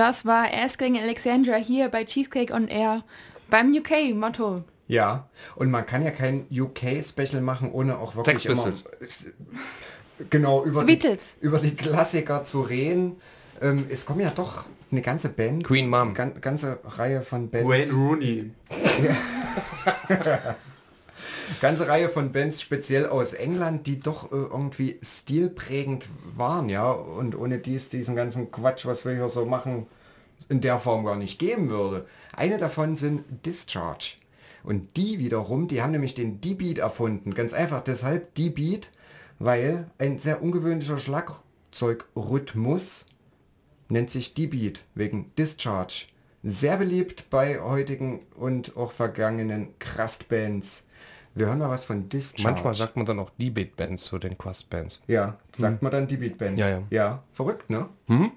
Das 0.06 0.26
war 0.26 0.52
erst 0.52 0.80
gegen 0.80 0.98
Alexandra 0.98 1.56
hier 1.56 1.88
bei 1.88 2.04
Cheesecake 2.04 2.54
on 2.54 2.68
Air 2.68 3.06
beim 3.50 3.74
UK-Motto. 3.74 4.66
Ja, 4.86 5.30
und 5.56 5.72
man 5.72 5.86
kann 5.86 6.04
ja 6.04 6.12
kein 6.12 6.46
UK-Special 6.52 7.42
machen, 7.42 7.72
ohne 7.72 7.98
auch 7.98 8.14
wirklich 8.18 8.42
Sex 8.42 8.52
immer, 8.52 8.70
Pistols. 8.70 9.34
genau 10.30 10.66
über 10.66 10.84
die, 10.84 11.00
über 11.40 11.60
die 11.60 11.74
Klassiker 11.74 12.44
zu 12.44 12.64
reden. 12.64 13.16
Ähm, 13.62 13.86
es 13.90 14.06
kommen 14.06 14.20
ja 14.20 14.32
doch 14.32 14.66
eine 14.92 15.02
ganze 15.02 15.30
Band, 15.30 15.64
Queen 15.64 15.90
Mom. 15.90 16.14
gan 16.14 16.42
ganze 16.42 16.80
Reihe 16.84 17.22
von 17.22 17.50
Bands, 17.50 17.70
Wayne 17.70 17.94
Rooney. 17.94 18.52
ganze 21.62 21.88
Reihe 21.88 22.10
von 22.10 22.32
Bands 22.32 22.62
speziell 22.62 23.08
aus 23.08 23.34
England, 23.34 23.88
die 23.88 24.00
doch 24.00 24.32
äh, 24.32 24.36
irgendwie 24.36 25.00
stilprägend 25.02 26.08
waren, 26.36 26.70
ja, 26.70 26.92
und 26.92 27.36
ohne 27.36 27.60
dies 27.60 27.90
diesen 27.90 28.16
ganzen 28.16 28.52
Quatsch, 28.52 28.86
was 28.86 29.06
wir 29.06 29.14
hier 29.14 29.30
so 29.30 29.46
machen, 29.46 29.88
in 30.50 30.62
der 30.62 30.80
Form 30.80 31.06
gar 31.06 31.16
nicht 31.16 31.40
geben 31.40 31.70
würde. 31.70 32.06
Eine 32.36 32.58
davon 32.58 32.96
sind 32.96 33.24
Discharge. 33.46 34.16
Und 34.64 34.98
die 34.98 35.20
wiederum, 35.20 35.68
die 35.68 35.82
haben 35.82 35.92
nämlich 35.92 36.16
den 36.16 36.42
D-Beat 36.42 36.78
erfunden. 36.78 37.34
Ganz 37.34 37.54
einfach 37.54 37.82
deshalb 37.82 38.34
D-Beat, 38.36 38.90
weil 39.40 39.88
ein 39.98 40.20
sehr 40.20 40.42
ungewöhnlicher 40.42 41.00
Schlagzeugrhythmus 41.00 43.06
nennt 43.90 44.10
sich 44.10 44.34
D-Beat 44.34 44.84
wegen 44.96 45.32
Discharge. 45.38 46.06
Sehr 46.44 46.78
beliebt 46.78 47.30
bei 47.30 47.60
heutigen 47.60 48.22
und 48.36 48.76
auch 48.76 48.94
vergangenen 48.94 49.78
Crust-Bands. 49.80 50.84
Wir 51.36 51.48
hören 51.48 51.60
mal 51.60 51.70
was 51.70 51.84
von 51.84 52.10
Discharge. 52.10 52.44
Manchmal 52.44 52.76
sagt 52.76 52.96
man 52.96 53.06
dann 53.08 53.18
auch 53.20 53.32
die 53.40 53.50
Beat-Bands 53.50 54.04
zu 54.04 54.20
den 54.20 54.38
Quest-Bands. 54.38 55.02
Ja, 55.08 55.38
sagt 55.58 55.82
man 55.82 55.92
dann 55.92 56.08
die 56.08 56.18
Beatband. 56.18 56.60
Ja, 56.60 56.70
ja. 56.70 56.84
Ja, 56.92 57.24
verrückt, 57.32 57.70
ne? 57.70 57.90
Smell 58.08 58.32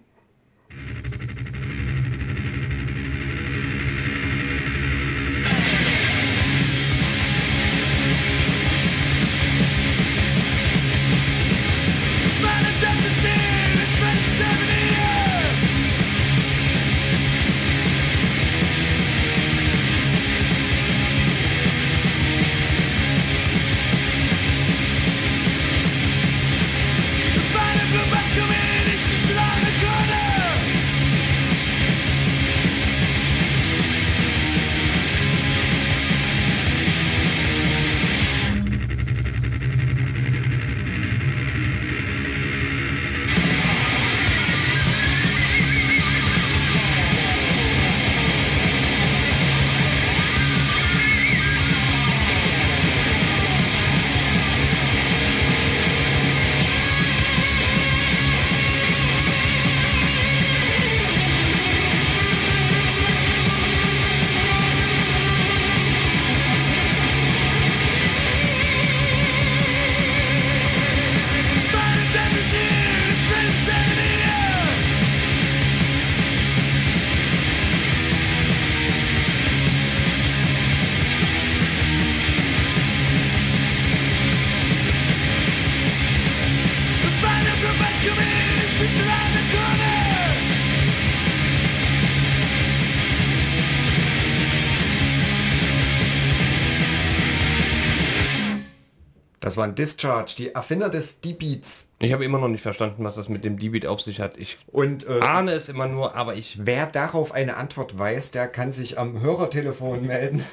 Das 99.56 99.62
waren 99.62 99.74
Discharge, 99.74 100.34
die 100.36 100.54
Erfinder 100.54 100.90
des 100.90 101.22
D-Beats. 101.22 101.86
Ich 102.00 102.12
habe 102.12 102.26
immer 102.26 102.38
noch 102.38 102.48
nicht 102.48 102.60
verstanden, 102.60 103.02
was 103.04 103.16
das 103.16 103.30
mit 103.30 103.42
dem 103.42 103.58
D-Beat 103.58 103.86
auf 103.86 104.02
sich 104.02 104.20
hat. 104.20 104.36
Ich 104.36 104.58
Und 104.66 105.08
äh, 105.08 105.20
ahne 105.20 105.52
es 105.52 105.70
immer 105.70 105.88
nur, 105.88 106.14
aber 106.14 106.34
ich... 106.34 106.58
wer 106.60 106.84
darauf 106.84 107.32
eine 107.32 107.56
Antwort 107.56 107.98
weiß, 107.98 108.32
der 108.32 108.48
kann 108.48 108.70
sich 108.70 108.98
am 108.98 109.22
Hörertelefon 109.22 110.06
melden. 110.06 110.44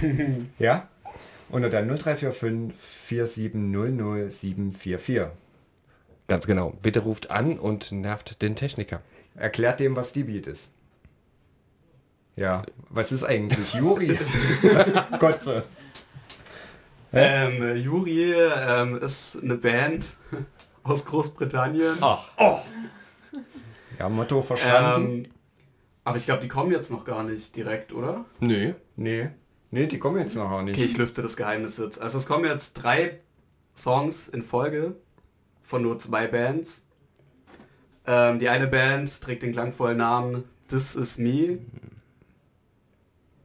ja? 0.58 0.88
Unter 1.50 1.68
der 1.68 1.82
0345 1.82 2.72
4700 2.80 4.32
744. 4.32 5.26
Ganz 6.26 6.46
genau. 6.46 6.72
Bitte 6.80 7.00
ruft 7.00 7.30
an 7.30 7.58
und 7.58 7.92
nervt 7.92 8.40
den 8.40 8.56
Techniker. 8.56 9.02
Erklärt 9.34 9.80
dem, 9.80 9.96
was 9.96 10.14
D-Beat 10.14 10.46
ist. 10.46 10.70
Ja, 12.36 12.64
was 12.88 13.12
ist 13.12 13.22
eigentlich 13.22 13.74
Juri? 13.74 14.18
Gotze. 15.18 15.64
Ähm, 17.16 17.62
äh, 17.62 17.74
Juri 17.74 18.32
ähm, 18.34 18.98
ist 18.98 19.42
eine 19.42 19.56
Band 19.56 20.16
aus 20.82 21.04
Großbritannien. 21.04 21.96
Ach. 22.00 22.28
Ja, 23.98 24.08
Motto 24.08 24.42
verstanden. 24.42 25.24
Ähm, 25.24 25.30
aber 26.04 26.18
ich 26.18 26.26
glaube, 26.26 26.40
die 26.42 26.48
kommen 26.48 26.70
jetzt 26.70 26.90
noch 26.90 27.04
gar 27.04 27.24
nicht 27.24 27.56
direkt, 27.56 27.92
oder? 27.92 28.24
Nö. 28.40 28.74
nee. 28.96 29.30
Nee, 29.72 29.86
die 29.88 29.98
kommen 29.98 30.18
jetzt 30.18 30.36
noch 30.36 30.50
auch 30.50 30.62
nicht. 30.62 30.76
Okay, 30.76 30.84
ich 30.84 30.96
lüfte 30.96 31.22
das 31.22 31.36
Geheimnis 31.36 31.76
jetzt. 31.78 32.00
Also 32.00 32.18
es 32.18 32.26
kommen 32.26 32.44
jetzt 32.44 32.74
drei 32.74 33.18
Songs 33.74 34.28
in 34.28 34.42
Folge 34.42 34.94
von 35.60 35.82
nur 35.82 35.98
zwei 35.98 36.28
Bands. 36.28 36.82
Ähm, 38.06 38.38
die 38.38 38.48
eine 38.48 38.68
Band 38.68 39.20
trägt 39.20 39.42
den 39.42 39.52
klangvollen 39.52 39.98
Namen 39.98 40.44
This 40.68 40.94
Is 40.94 41.18
Me. 41.18 41.58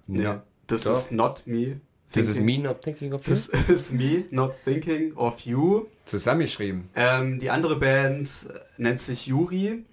Nee, 0.05 0.23
Ja, 0.23 0.43
This 0.67 0.83
doch. 0.83 0.91
Is 0.91 1.09
Not 1.09 1.43
Me. 1.47 1.81
This 2.11 2.27
is 2.27 2.39
me 2.39 2.57
not 2.57 2.81
thinking 2.83 3.13
of 3.13 3.25
you. 3.25 3.33
This 3.33 3.47
is 3.69 3.91
Me 3.93 4.25
Not 4.31 4.53
Thinking 4.65 5.15
of 5.15 5.39
You. 5.41 5.87
Zusammengeschrieben. 6.05 6.89
Ähm, 6.93 7.39
die 7.39 7.49
andere 7.49 7.77
Band 7.77 8.29
nennt 8.77 8.99
sich 8.99 9.27
Yuri 9.27 9.85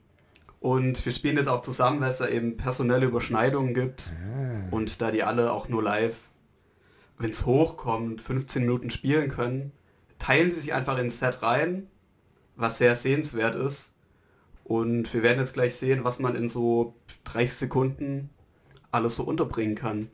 und 0.58 1.04
wir 1.04 1.12
spielen 1.12 1.36
jetzt 1.36 1.48
auch 1.48 1.62
zusammen, 1.62 2.00
weil 2.00 2.10
es 2.10 2.18
da 2.18 2.28
eben 2.28 2.56
personelle 2.56 3.06
Überschneidungen 3.06 3.72
gibt 3.72 4.12
und 4.72 5.00
da 5.00 5.12
die 5.12 5.22
alle 5.22 5.52
auch 5.52 5.68
nur 5.68 5.82
live, 5.82 6.16
wenn 7.18 7.30
es 7.30 7.46
hochkommt, 7.46 8.20
15 8.20 8.62
Minuten 8.62 8.90
spielen 8.90 9.28
können, 9.28 9.70
teilen 10.18 10.48
die 10.48 10.56
sich 10.56 10.74
einfach 10.74 10.98
ins 10.98 11.20
Set 11.20 11.42
rein, 11.42 11.86
was 12.56 12.78
sehr 12.78 12.96
sehenswert 12.96 13.54
ist 13.54 13.92
und 14.64 15.14
wir 15.14 15.22
werden 15.22 15.38
jetzt 15.38 15.54
gleich 15.54 15.76
sehen, 15.76 16.02
was 16.02 16.18
man 16.18 16.34
in 16.34 16.48
so 16.48 16.94
30 17.24 17.58
Sekunden 17.58 18.30
alles 18.90 19.14
so 19.14 19.22
unterbringen 19.22 19.76
kann. 19.76 20.08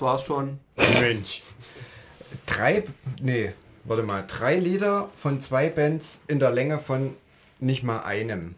Das 0.00 0.06
war's 0.06 0.24
schon. 0.24 0.58
Mensch. 0.98 1.42
Drei, 2.46 2.84
nee, 3.20 3.52
warte 3.84 4.02
mal, 4.02 4.24
drei 4.26 4.56
Lieder 4.56 5.10
von 5.14 5.42
zwei 5.42 5.68
Bands 5.68 6.22
in 6.26 6.38
der 6.38 6.50
Länge 6.50 6.78
von 6.78 7.18
nicht 7.58 7.82
mal 7.82 8.00
einem. 8.00 8.54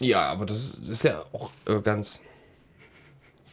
Ja, 0.00 0.30
aber 0.30 0.46
das 0.46 0.74
ist 0.76 1.02
ja 1.02 1.24
auch 1.32 1.50
äh, 1.66 1.80
ganz 1.80 2.20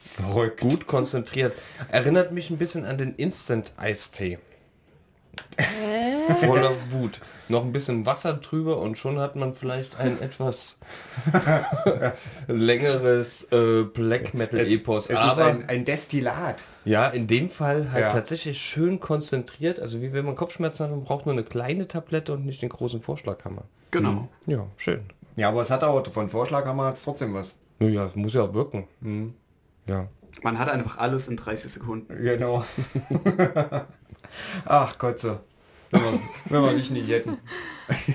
Verrückt. 0.04 0.62
gut 0.62 0.86
konzentriert. 0.86 1.56
Erinnert 1.90 2.34
mich 2.34 2.52
ein 2.52 2.60
bisschen 2.60 2.86
an 2.86 3.00
den 3.00 3.16
Instant 3.16 3.72
Eistee. 3.78 4.38
Voller 6.40 6.72
Wut. 6.90 7.20
Noch 7.50 7.64
ein 7.66 7.72
bisschen 7.74 8.06
Wasser 8.06 8.34
drüber 8.36 8.78
und 8.78 8.98
schon 8.98 9.20
hat 9.20 9.36
man 9.36 9.54
vielleicht 9.56 9.98
ein 10.00 10.22
etwas 10.22 10.78
längeres 12.48 13.44
äh, 13.52 13.84
Black 13.84 14.34
Metal 14.34 14.60
Es, 14.60 14.70
Epos. 14.70 15.06
es 15.10 15.20
ist 15.20 15.20
Aber 15.20 15.46
ein, 15.46 15.68
ein 15.68 15.86
Destillat. 15.86 16.64
ja, 16.86 17.08
in 17.08 17.28
dem 17.28 17.50
Fall 17.50 17.92
halt 17.92 18.04
Ja. 18.04 18.12
tatsächlich 18.14 18.60
schön 18.62 19.00
konzentriert. 19.00 19.80
Also 19.80 20.02
wie 20.02 20.14
wenn 20.14 20.26
man 20.26 20.36
Kopfschmerzen 20.36 20.84
hat, 20.86 20.92
man 20.92 21.04
braucht 21.04 21.26
nur 21.26 21.34
eine 21.34 21.44
kleine 21.44 21.88
Tablette 21.88 22.34
und 22.34 22.46
nicht 22.46 22.62
den 22.62 22.70
großen 22.70 23.02
Vorschlaghammer. 23.02 23.64
Genau. 23.92 24.30
Ja, 24.46 24.66
schön. 24.78 25.02
Ja, 25.36 25.50
aber 25.50 25.62
es 25.62 25.72
hat 25.72 25.84
auch 25.84 26.06
von 26.08 26.30
Vorschlaghammer 26.30 26.86
hat's 26.86 27.04
trotzdem 27.04 27.34
was. 27.34 27.58
Naja, 27.80 28.06
es 28.06 28.16
muss 28.16 28.34
ja 28.34 28.44
auch 28.44 28.54
wirken. 28.54 28.88
Ja. 29.88 30.08
Man 30.44 30.58
hat 30.60 30.70
einfach 30.72 30.98
alles 30.98 31.28
in 31.28 31.36
30 31.36 31.72
Sekunden. 31.74 32.16
Genau. 32.24 32.64
Ach 34.66 34.98
Gott 34.98 35.20
so. 35.20 35.40
Wenn 35.92 36.02
wir, 36.04 36.20
wenn 36.50 36.62
wir 36.64 36.74
dich 36.74 36.92
nicht 36.92 37.10
hätten. 37.10 37.38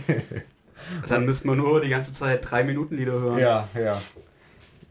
Dann 1.08 1.24
müsste 1.24 1.46
man 1.46 1.58
nur 1.58 1.80
die 1.80 1.88
ganze 1.88 2.12
Zeit 2.12 2.48
drei 2.50 2.64
Minuten 2.64 2.96
Lieder 2.96 3.12
hören. 3.12 3.38
Ja, 3.38 3.68
ja. 3.74 4.00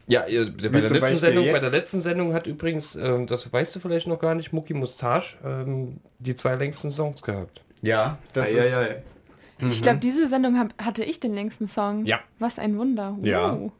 Ja, 0.08 0.20
bei, 0.22 0.80
der 0.80 0.90
letzten 0.90 1.16
Sendung, 1.16 1.46
bei 1.50 1.58
der 1.58 1.70
letzten 1.70 2.00
Sendung 2.00 2.32
hat 2.32 2.46
übrigens, 2.46 2.94
ähm, 2.94 3.26
das 3.26 3.52
weißt 3.52 3.74
du 3.74 3.80
vielleicht 3.80 4.06
noch 4.06 4.20
gar 4.20 4.36
nicht, 4.36 4.52
Mucki 4.52 4.72
Mustache 4.72 5.36
ähm, 5.44 5.98
die 6.20 6.36
zwei 6.36 6.54
längsten 6.54 6.92
Songs 6.92 7.22
gehabt. 7.22 7.62
Ja, 7.82 8.16
das 8.32 8.46
Ei, 8.46 8.50
ist... 8.52 8.72
ei, 8.74 8.78
ei. 8.78 9.02
Ich 9.68 9.82
glaube, 9.82 9.98
diese 9.98 10.28
Sendung 10.28 10.58
hab, 10.58 10.80
hatte 10.80 11.02
ich 11.02 11.18
den 11.18 11.34
längsten 11.34 11.66
Song. 11.66 12.04
Ja. 12.04 12.20
Was 12.38 12.58
ein 12.60 12.78
Wunder. 12.78 13.16
Ja. 13.22 13.52
Wow. 13.58 13.72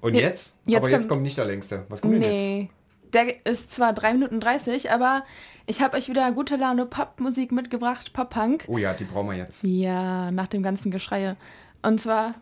Und 0.00 0.14
Je- 0.14 0.20
jetzt? 0.22 0.54
jetzt 0.64 0.78
aber 0.78 0.88
jetzt 0.88 1.00
kommt- 1.00 1.08
kommt 1.10 1.22
nicht 1.24 1.36
der 1.36 1.44
längste. 1.46 1.84
Was 1.88 2.00
kommt 2.00 2.14
denn 2.14 2.22
jetzt? 2.62 2.72
Der 3.12 3.44
ist 3.44 3.72
zwar 3.72 3.92
3 3.92 4.14
Minuten 4.14 4.40
30, 4.40 4.90
aber 4.90 5.24
ich 5.66 5.80
habe 5.80 5.96
euch 5.96 6.08
wieder 6.08 6.30
gute 6.32 6.56
Laune 6.56 6.86
Popmusik 6.86 7.52
mitgebracht, 7.52 8.12
Pop-Punk. 8.12 8.64
Oh 8.68 8.78
ja, 8.78 8.94
die 8.94 9.04
brauchen 9.04 9.28
wir 9.28 9.36
jetzt. 9.36 9.62
Ja, 9.64 10.30
nach 10.30 10.46
dem 10.46 10.62
ganzen 10.62 10.90
Geschreie. 10.90 11.36
Und 11.82 12.00
zwar 12.00 12.34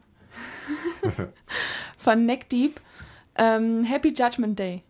von 1.99 2.27
Neck 2.27 2.49
Deep, 2.49 2.81
ähm, 3.37 3.85
Happy 3.85 4.13
Judgment 4.17 4.59
Day. 4.59 4.83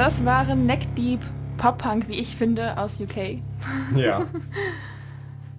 Das 0.00 0.24
waren 0.24 0.64
Neck 0.64 0.94
Deep 0.96 1.20
Pop-Punk, 1.58 2.08
wie 2.08 2.20
ich 2.20 2.34
finde, 2.34 2.78
aus 2.78 2.98
UK. 2.98 3.36
Ja. 3.94 4.26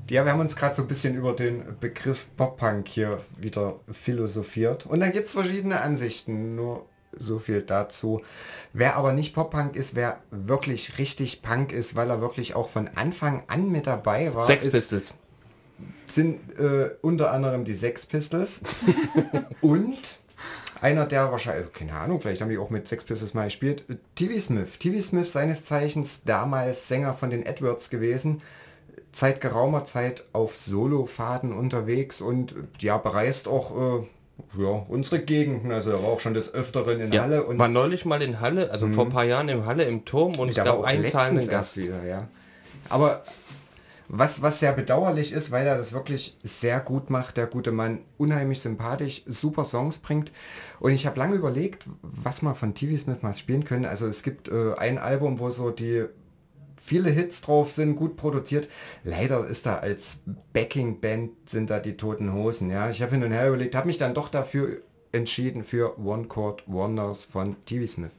Ja, 0.09 0.25
wir 0.25 0.33
haben 0.33 0.41
uns 0.41 0.57
gerade 0.57 0.75
so 0.75 0.81
ein 0.81 0.89
bisschen 0.89 1.15
über 1.15 1.31
den 1.31 1.63
Begriff 1.79 2.27
Pop-Punk 2.35 2.87
hier 2.89 3.21
wieder 3.37 3.79
philosophiert. 3.91 4.85
Und 4.85 4.99
da 4.99 5.09
gibt 5.09 5.27
es 5.27 5.31
verschiedene 5.31 5.79
Ansichten, 5.79 6.55
nur 6.55 6.85
so 7.17 7.39
viel 7.39 7.61
dazu. 7.61 8.21
Wer 8.73 8.97
aber 8.97 9.13
nicht 9.13 9.33
Pop-Punk 9.33 9.77
ist, 9.77 9.95
wer 9.95 10.17
wirklich 10.31 10.97
richtig 10.97 11.41
Punk 11.43 11.71
ist, 11.71 11.95
weil 11.95 12.09
er 12.09 12.19
wirklich 12.19 12.55
auch 12.55 12.67
von 12.67 12.89
Anfang 12.95 13.43
an 13.47 13.71
mit 13.71 13.87
dabei 13.87 14.33
war, 14.33 14.41
Sex 14.41 14.65
ist, 14.65 14.73
Pistols. 14.73 15.15
sind 16.07 16.59
äh, 16.59 16.89
unter 17.01 17.31
anderem 17.31 17.63
die 17.63 17.75
Sex 17.75 18.05
Pistols 18.05 18.59
und 19.61 20.19
einer 20.81 21.05
der 21.05 21.31
wahrscheinlich, 21.31 21.71
keine 21.73 21.93
Ahnung, 21.93 22.19
vielleicht 22.19 22.41
haben 22.41 22.49
die 22.49 22.57
auch 22.57 22.71
mit 22.71 22.87
Sex 22.87 23.03
Pistols 23.03 23.33
mal 23.33 23.45
gespielt, 23.45 23.85
TV 24.15 24.39
Smith. 24.39 24.79
TV 24.79 25.01
Smith 25.01 25.31
seines 25.31 25.63
Zeichens 25.63 26.23
damals 26.23 26.87
Sänger 26.87 27.13
von 27.13 27.29
den 27.29 27.45
Edwards 27.45 27.89
gewesen, 27.89 28.41
seit 29.13 29.41
geraumer 29.41 29.85
Zeit 29.85 30.23
auf 30.33 30.57
Solofaden 30.57 31.53
unterwegs 31.53 32.19
und 32.19 32.55
ja, 32.79 32.97
bereist 32.97 33.47
auch 33.47 34.01
äh, 34.01 34.07
ja, 34.59 34.85
unsere 34.87 35.19
Gegenden, 35.19 35.71
also 35.71 35.91
er 35.91 36.01
war 36.01 36.09
auch 36.09 36.19
schon 36.19 36.33
des 36.33 36.51
Öfteren 36.53 36.99
in 36.99 37.11
Ja, 37.11 37.23
Halle 37.23 37.43
und 37.43 37.59
war 37.59 37.67
neulich 37.67 38.05
mal 38.05 38.21
in 38.23 38.39
Halle, 38.39 38.71
also 38.71 38.87
vor 38.89 39.05
ein 39.05 39.11
paar 39.11 39.25
Jahren 39.25 39.49
in 39.49 39.65
Halle 39.65 39.83
im 39.83 40.03
Turm 40.03 40.33
und 40.39 40.57
war 40.57 40.65
gab 40.65 40.79
auch 40.79 40.83
einen 40.83 41.07
zahlenden 41.07 41.47
Gast. 41.47 41.77
wieder, 41.77 42.03
ja. 42.03 42.27
Aber 42.89 43.23
was, 44.13 44.41
was 44.41 44.59
sehr 44.59 44.73
bedauerlich 44.73 45.31
ist, 45.31 45.51
weil 45.51 45.65
er 45.65 45.77
das 45.77 45.93
wirklich 45.93 46.37
sehr 46.43 46.81
gut 46.81 47.09
macht, 47.09 47.37
der 47.37 47.47
gute 47.47 47.71
Mann, 47.71 48.03
unheimlich 48.17 48.59
sympathisch, 48.59 49.23
super 49.25 49.63
Songs 49.63 49.99
bringt. 49.99 50.33
Und 50.81 50.91
ich 50.91 51.05
habe 51.05 51.17
lange 51.17 51.35
überlegt, 51.35 51.85
was 52.01 52.41
man 52.41 52.55
von 52.55 52.75
TV 52.75 53.01
Smith 53.01 53.21
mal 53.21 53.33
spielen 53.33 53.63
können. 53.63 53.85
Also 53.85 54.07
es 54.07 54.21
gibt 54.21 54.49
äh, 54.49 54.73
ein 54.77 54.97
Album, 54.97 55.39
wo 55.39 55.49
so 55.49 55.71
die 55.71 56.07
viele 56.75 57.09
Hits 57.09 57.39
drauf 57.39 57.71
sind, 57.71 57.95
gut 57.95 58.17
produziert. 58.17 58.67
Leider 59.05 59.47
ist 59.47 59.65
da 59.65 59.77
als 59.77 60.19
Backing-Band 60.51 61.49
sind 61.49 61.69
da 61.69 61.79
die 61.79 61.95
Toten 61.95 62.33
Hosen. 62.33 62.69
Ja, 62.69 62.89
ich 62.89 63.01
habe 63.01 63.13
hin 63.13 63.23
und 63.23 63.31
her 63.31 63.47
überlegt, 63.47 63.75
habe 63.75 63.87
mich 63.87 63.97
dann 63.97 64.13
doch 64.13 64.27
dafür 64.27 64.81
entschieden 65.13 65.63
für 65.63 65.97
One 65.97 66.25
Chord 66.25 66.63
Wonders 66.67 67.23
von 67.23 67.55
TV 67.61 67.87
Smith. 67.87 68.11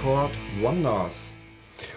One 0.00 0.02
Chord 0.02 0.30
Wonders. 0.60 1.32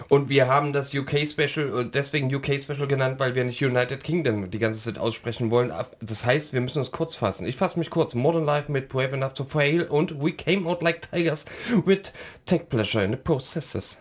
Und 0.08 0.28
wir 0.28 0.48
haben 0.48 0.72
das 0.72 0.94
UK 0.94 1.26
Special 1.28 1.70
und 1.70 1.94
deswegen 1.94 2.34
UK 2.34 2.60
Special 2.60 2.86
genannt, 2.86 3.18
weil 3.18 3.34
wir 3.34 3.44
nicht 3.44 3.62
United 3.62 4.02
Kingdom 4.02 4.50
die 4.50 4.58
ganze 4.58 4.80
Zeit 4.80 4.98
aussprechen 4.98 5.50
wollen. 5.50 5.72
Das 6.00 6.24
heißt, 6.24 6.52
wir 6.52 6.60
müssen 6.60 6.78
uns 6.78 6.90
kurz 6.90 7.16
fassen. 7.16 7.46
Ich 7.46 7.56
fasse 7.56 7.78
mich 7.78 7.90
kurz. 7.90 8.14
Modern 8.14 8.44
Life 8.44 8.70
mit 8.70 8.88
Brave 8.88 9.14
Enough 9.14 9.34
to 9.34 9.44
Fail 9.44 9.82
und 9.82 10.22
We 10.22 10.32
Came 10.32 10.66
Out 10.68 10.82
Like 10.82 11.10
Tigers 11.10 11.44
with 11.84 12.12
Take 12.46 12.64
Pleasure 12.64 13.04
in 13.04 13.12
the 13.12 13.16
Processes. 13.16 14.00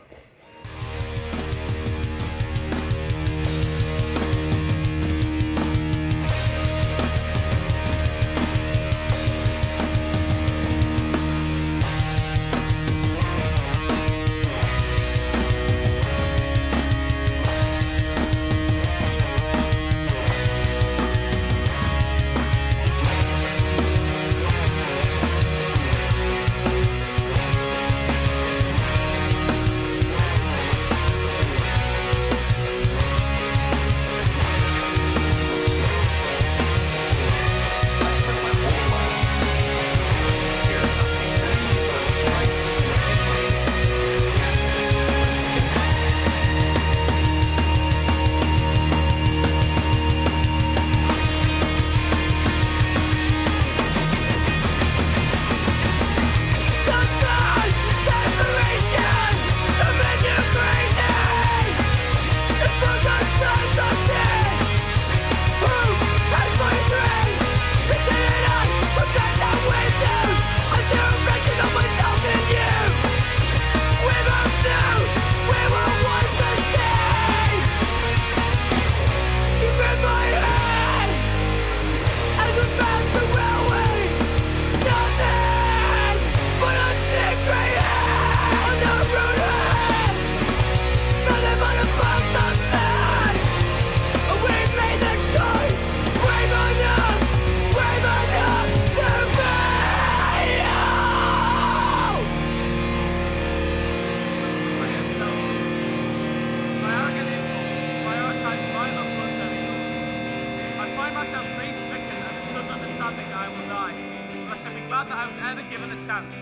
Glad 115.04 115.12
that 115.12 115.18
I 115.18 115.28
was 115.28 115.38
ever 115.38 115.70
given 115.70 115.92
a 115.92 116.06
chance. 116.06 116.36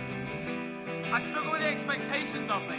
I 1.12 1.20
struggle 1.20 1.51
with 1.51 1.62
the 1.62 1.68
expectations 1.68 2.49
of 2.49 2.62
me. 2.70 2.78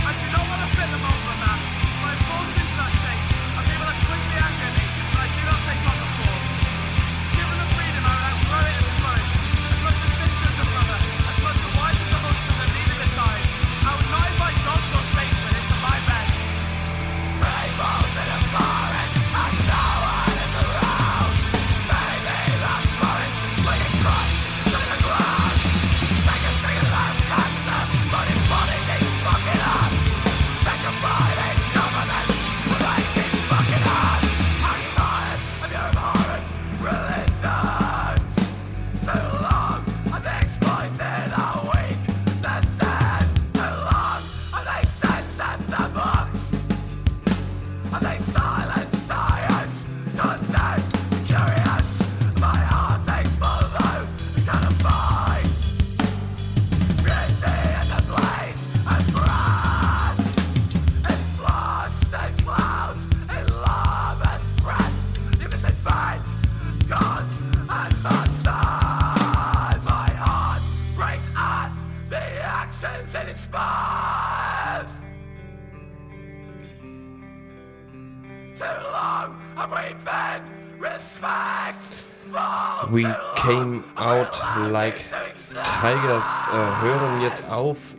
I 0.00 0.12
do 0.20 0.32
not 0.32 0.48
want 0.48 0.60
to 0.62 0.76
fit 0.76 0.90
them 0.90 1.07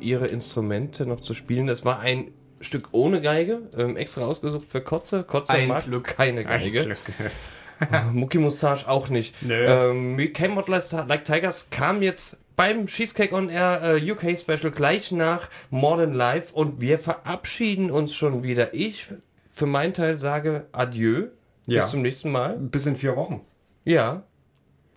ihre 0.02 0.28
Instrumente 0.28 1.06
noch 1.06 1.22
zu 1.22 1.34
spielen. 1.34 1.68
Das 1.68 1.86
war 1.86 2.00
ein 2.00 2.32
Stück 2.62 2.90
ohne 2.92 3.22
Geige, 3.22 3.62
ähm, 3.78 3.96
extra 3.96 4.26
ausgesucht 4.26 4.68
für 4.70 4.82
Kotze. 4.82 5.24
Kotze 5.24 5.54
Ein 5.54 5.68
mag 5.70 5.86
Glück. 5.86 6.04
keine 6.04 6.44
Geige. 6.44 6.98
Mucki 8.14 8.38
Mustache 8.38 8.88
auch 8.90 9.10
nicht. 9.10 9.34
Ähm, 9.50 10.18
We 10.18 10.30
Came 10.30 10.58
Out 10.58 10.68
Like 10.68 11.24
Tigers 11.24 11.68
kam 11.72 12.02
jetzt 12.02 12.38
beim 12.58 12.88
Cheesecake 12.88 13.34
on 13.34 13.50
Air 13.50 13.96
äh, 13.96 14.12
UK 14.12 14.38
Special 14.38 14.72
gleich 14.72 15.14
nach 15.14 15.50
Modern 15.70 16.14
Life 16.14 16.54
und 16.54 16.82
wir 16.82 17.00
verabschieden 17.00 17.90
uns 17.90 18.14
schon 18.14 18.44
wieder. 18.44 18.74
Ich 18.74 19.08
für 19.54 19.66
meinen 19.66 19.94
Teil 19.94 20.18
sage 20.18 20.66
Adieu. 20.74 21.28
Ja. 21.68 21.84
Bis 21.84 21.92
zum 21.92 22.02
nächsten 22.02 22.32
Mal. 22.32 22.58
Bis 22.58 22.86
in 22.86 22.98
vier 22.98 23.16
Wochen. 23.16 23.42
Ja. 23.86 24.24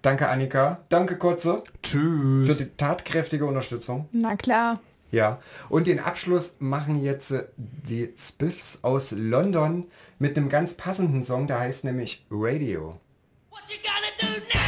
Danke 0.01 0.29
Annika. 0.29 0.81
Danke 0.89 1.17
Kotze 1.17 1.63
Tschüss. 1.83 2.49
für 2.49 2.65
die 2.65 2.71
tatkräftige 2.77 3.47
Unterstützung. 3.47 4.09
Na 4.11 4.35
klar. 4.35 4.81
Ja. 5.13 5.41
Und 5.69 5.87
den 5.87 6.01
Abschluss 6.01 6.57
machen 6.59 7.01
jetzt 7.01 7.31
äh, 7.31 7.45
die 7.57 8.13
Spiffs 8.19 8.81
aus 8.83 9.13
London 9.13 9.85
mit 10.19 10.37
einem 10.37 10.49
ganz 10.49 10.75
passenden 10.75 11.23
Song, 11.23 11.47
der 11.47 11.61
heißt 11.61 11.85
nämlich 11.85 12.27
Radio. 12.31 12.99
What 13.51 13.61
you 13.69 13.77
gonna 13.85 14.11
do 14.19 14.62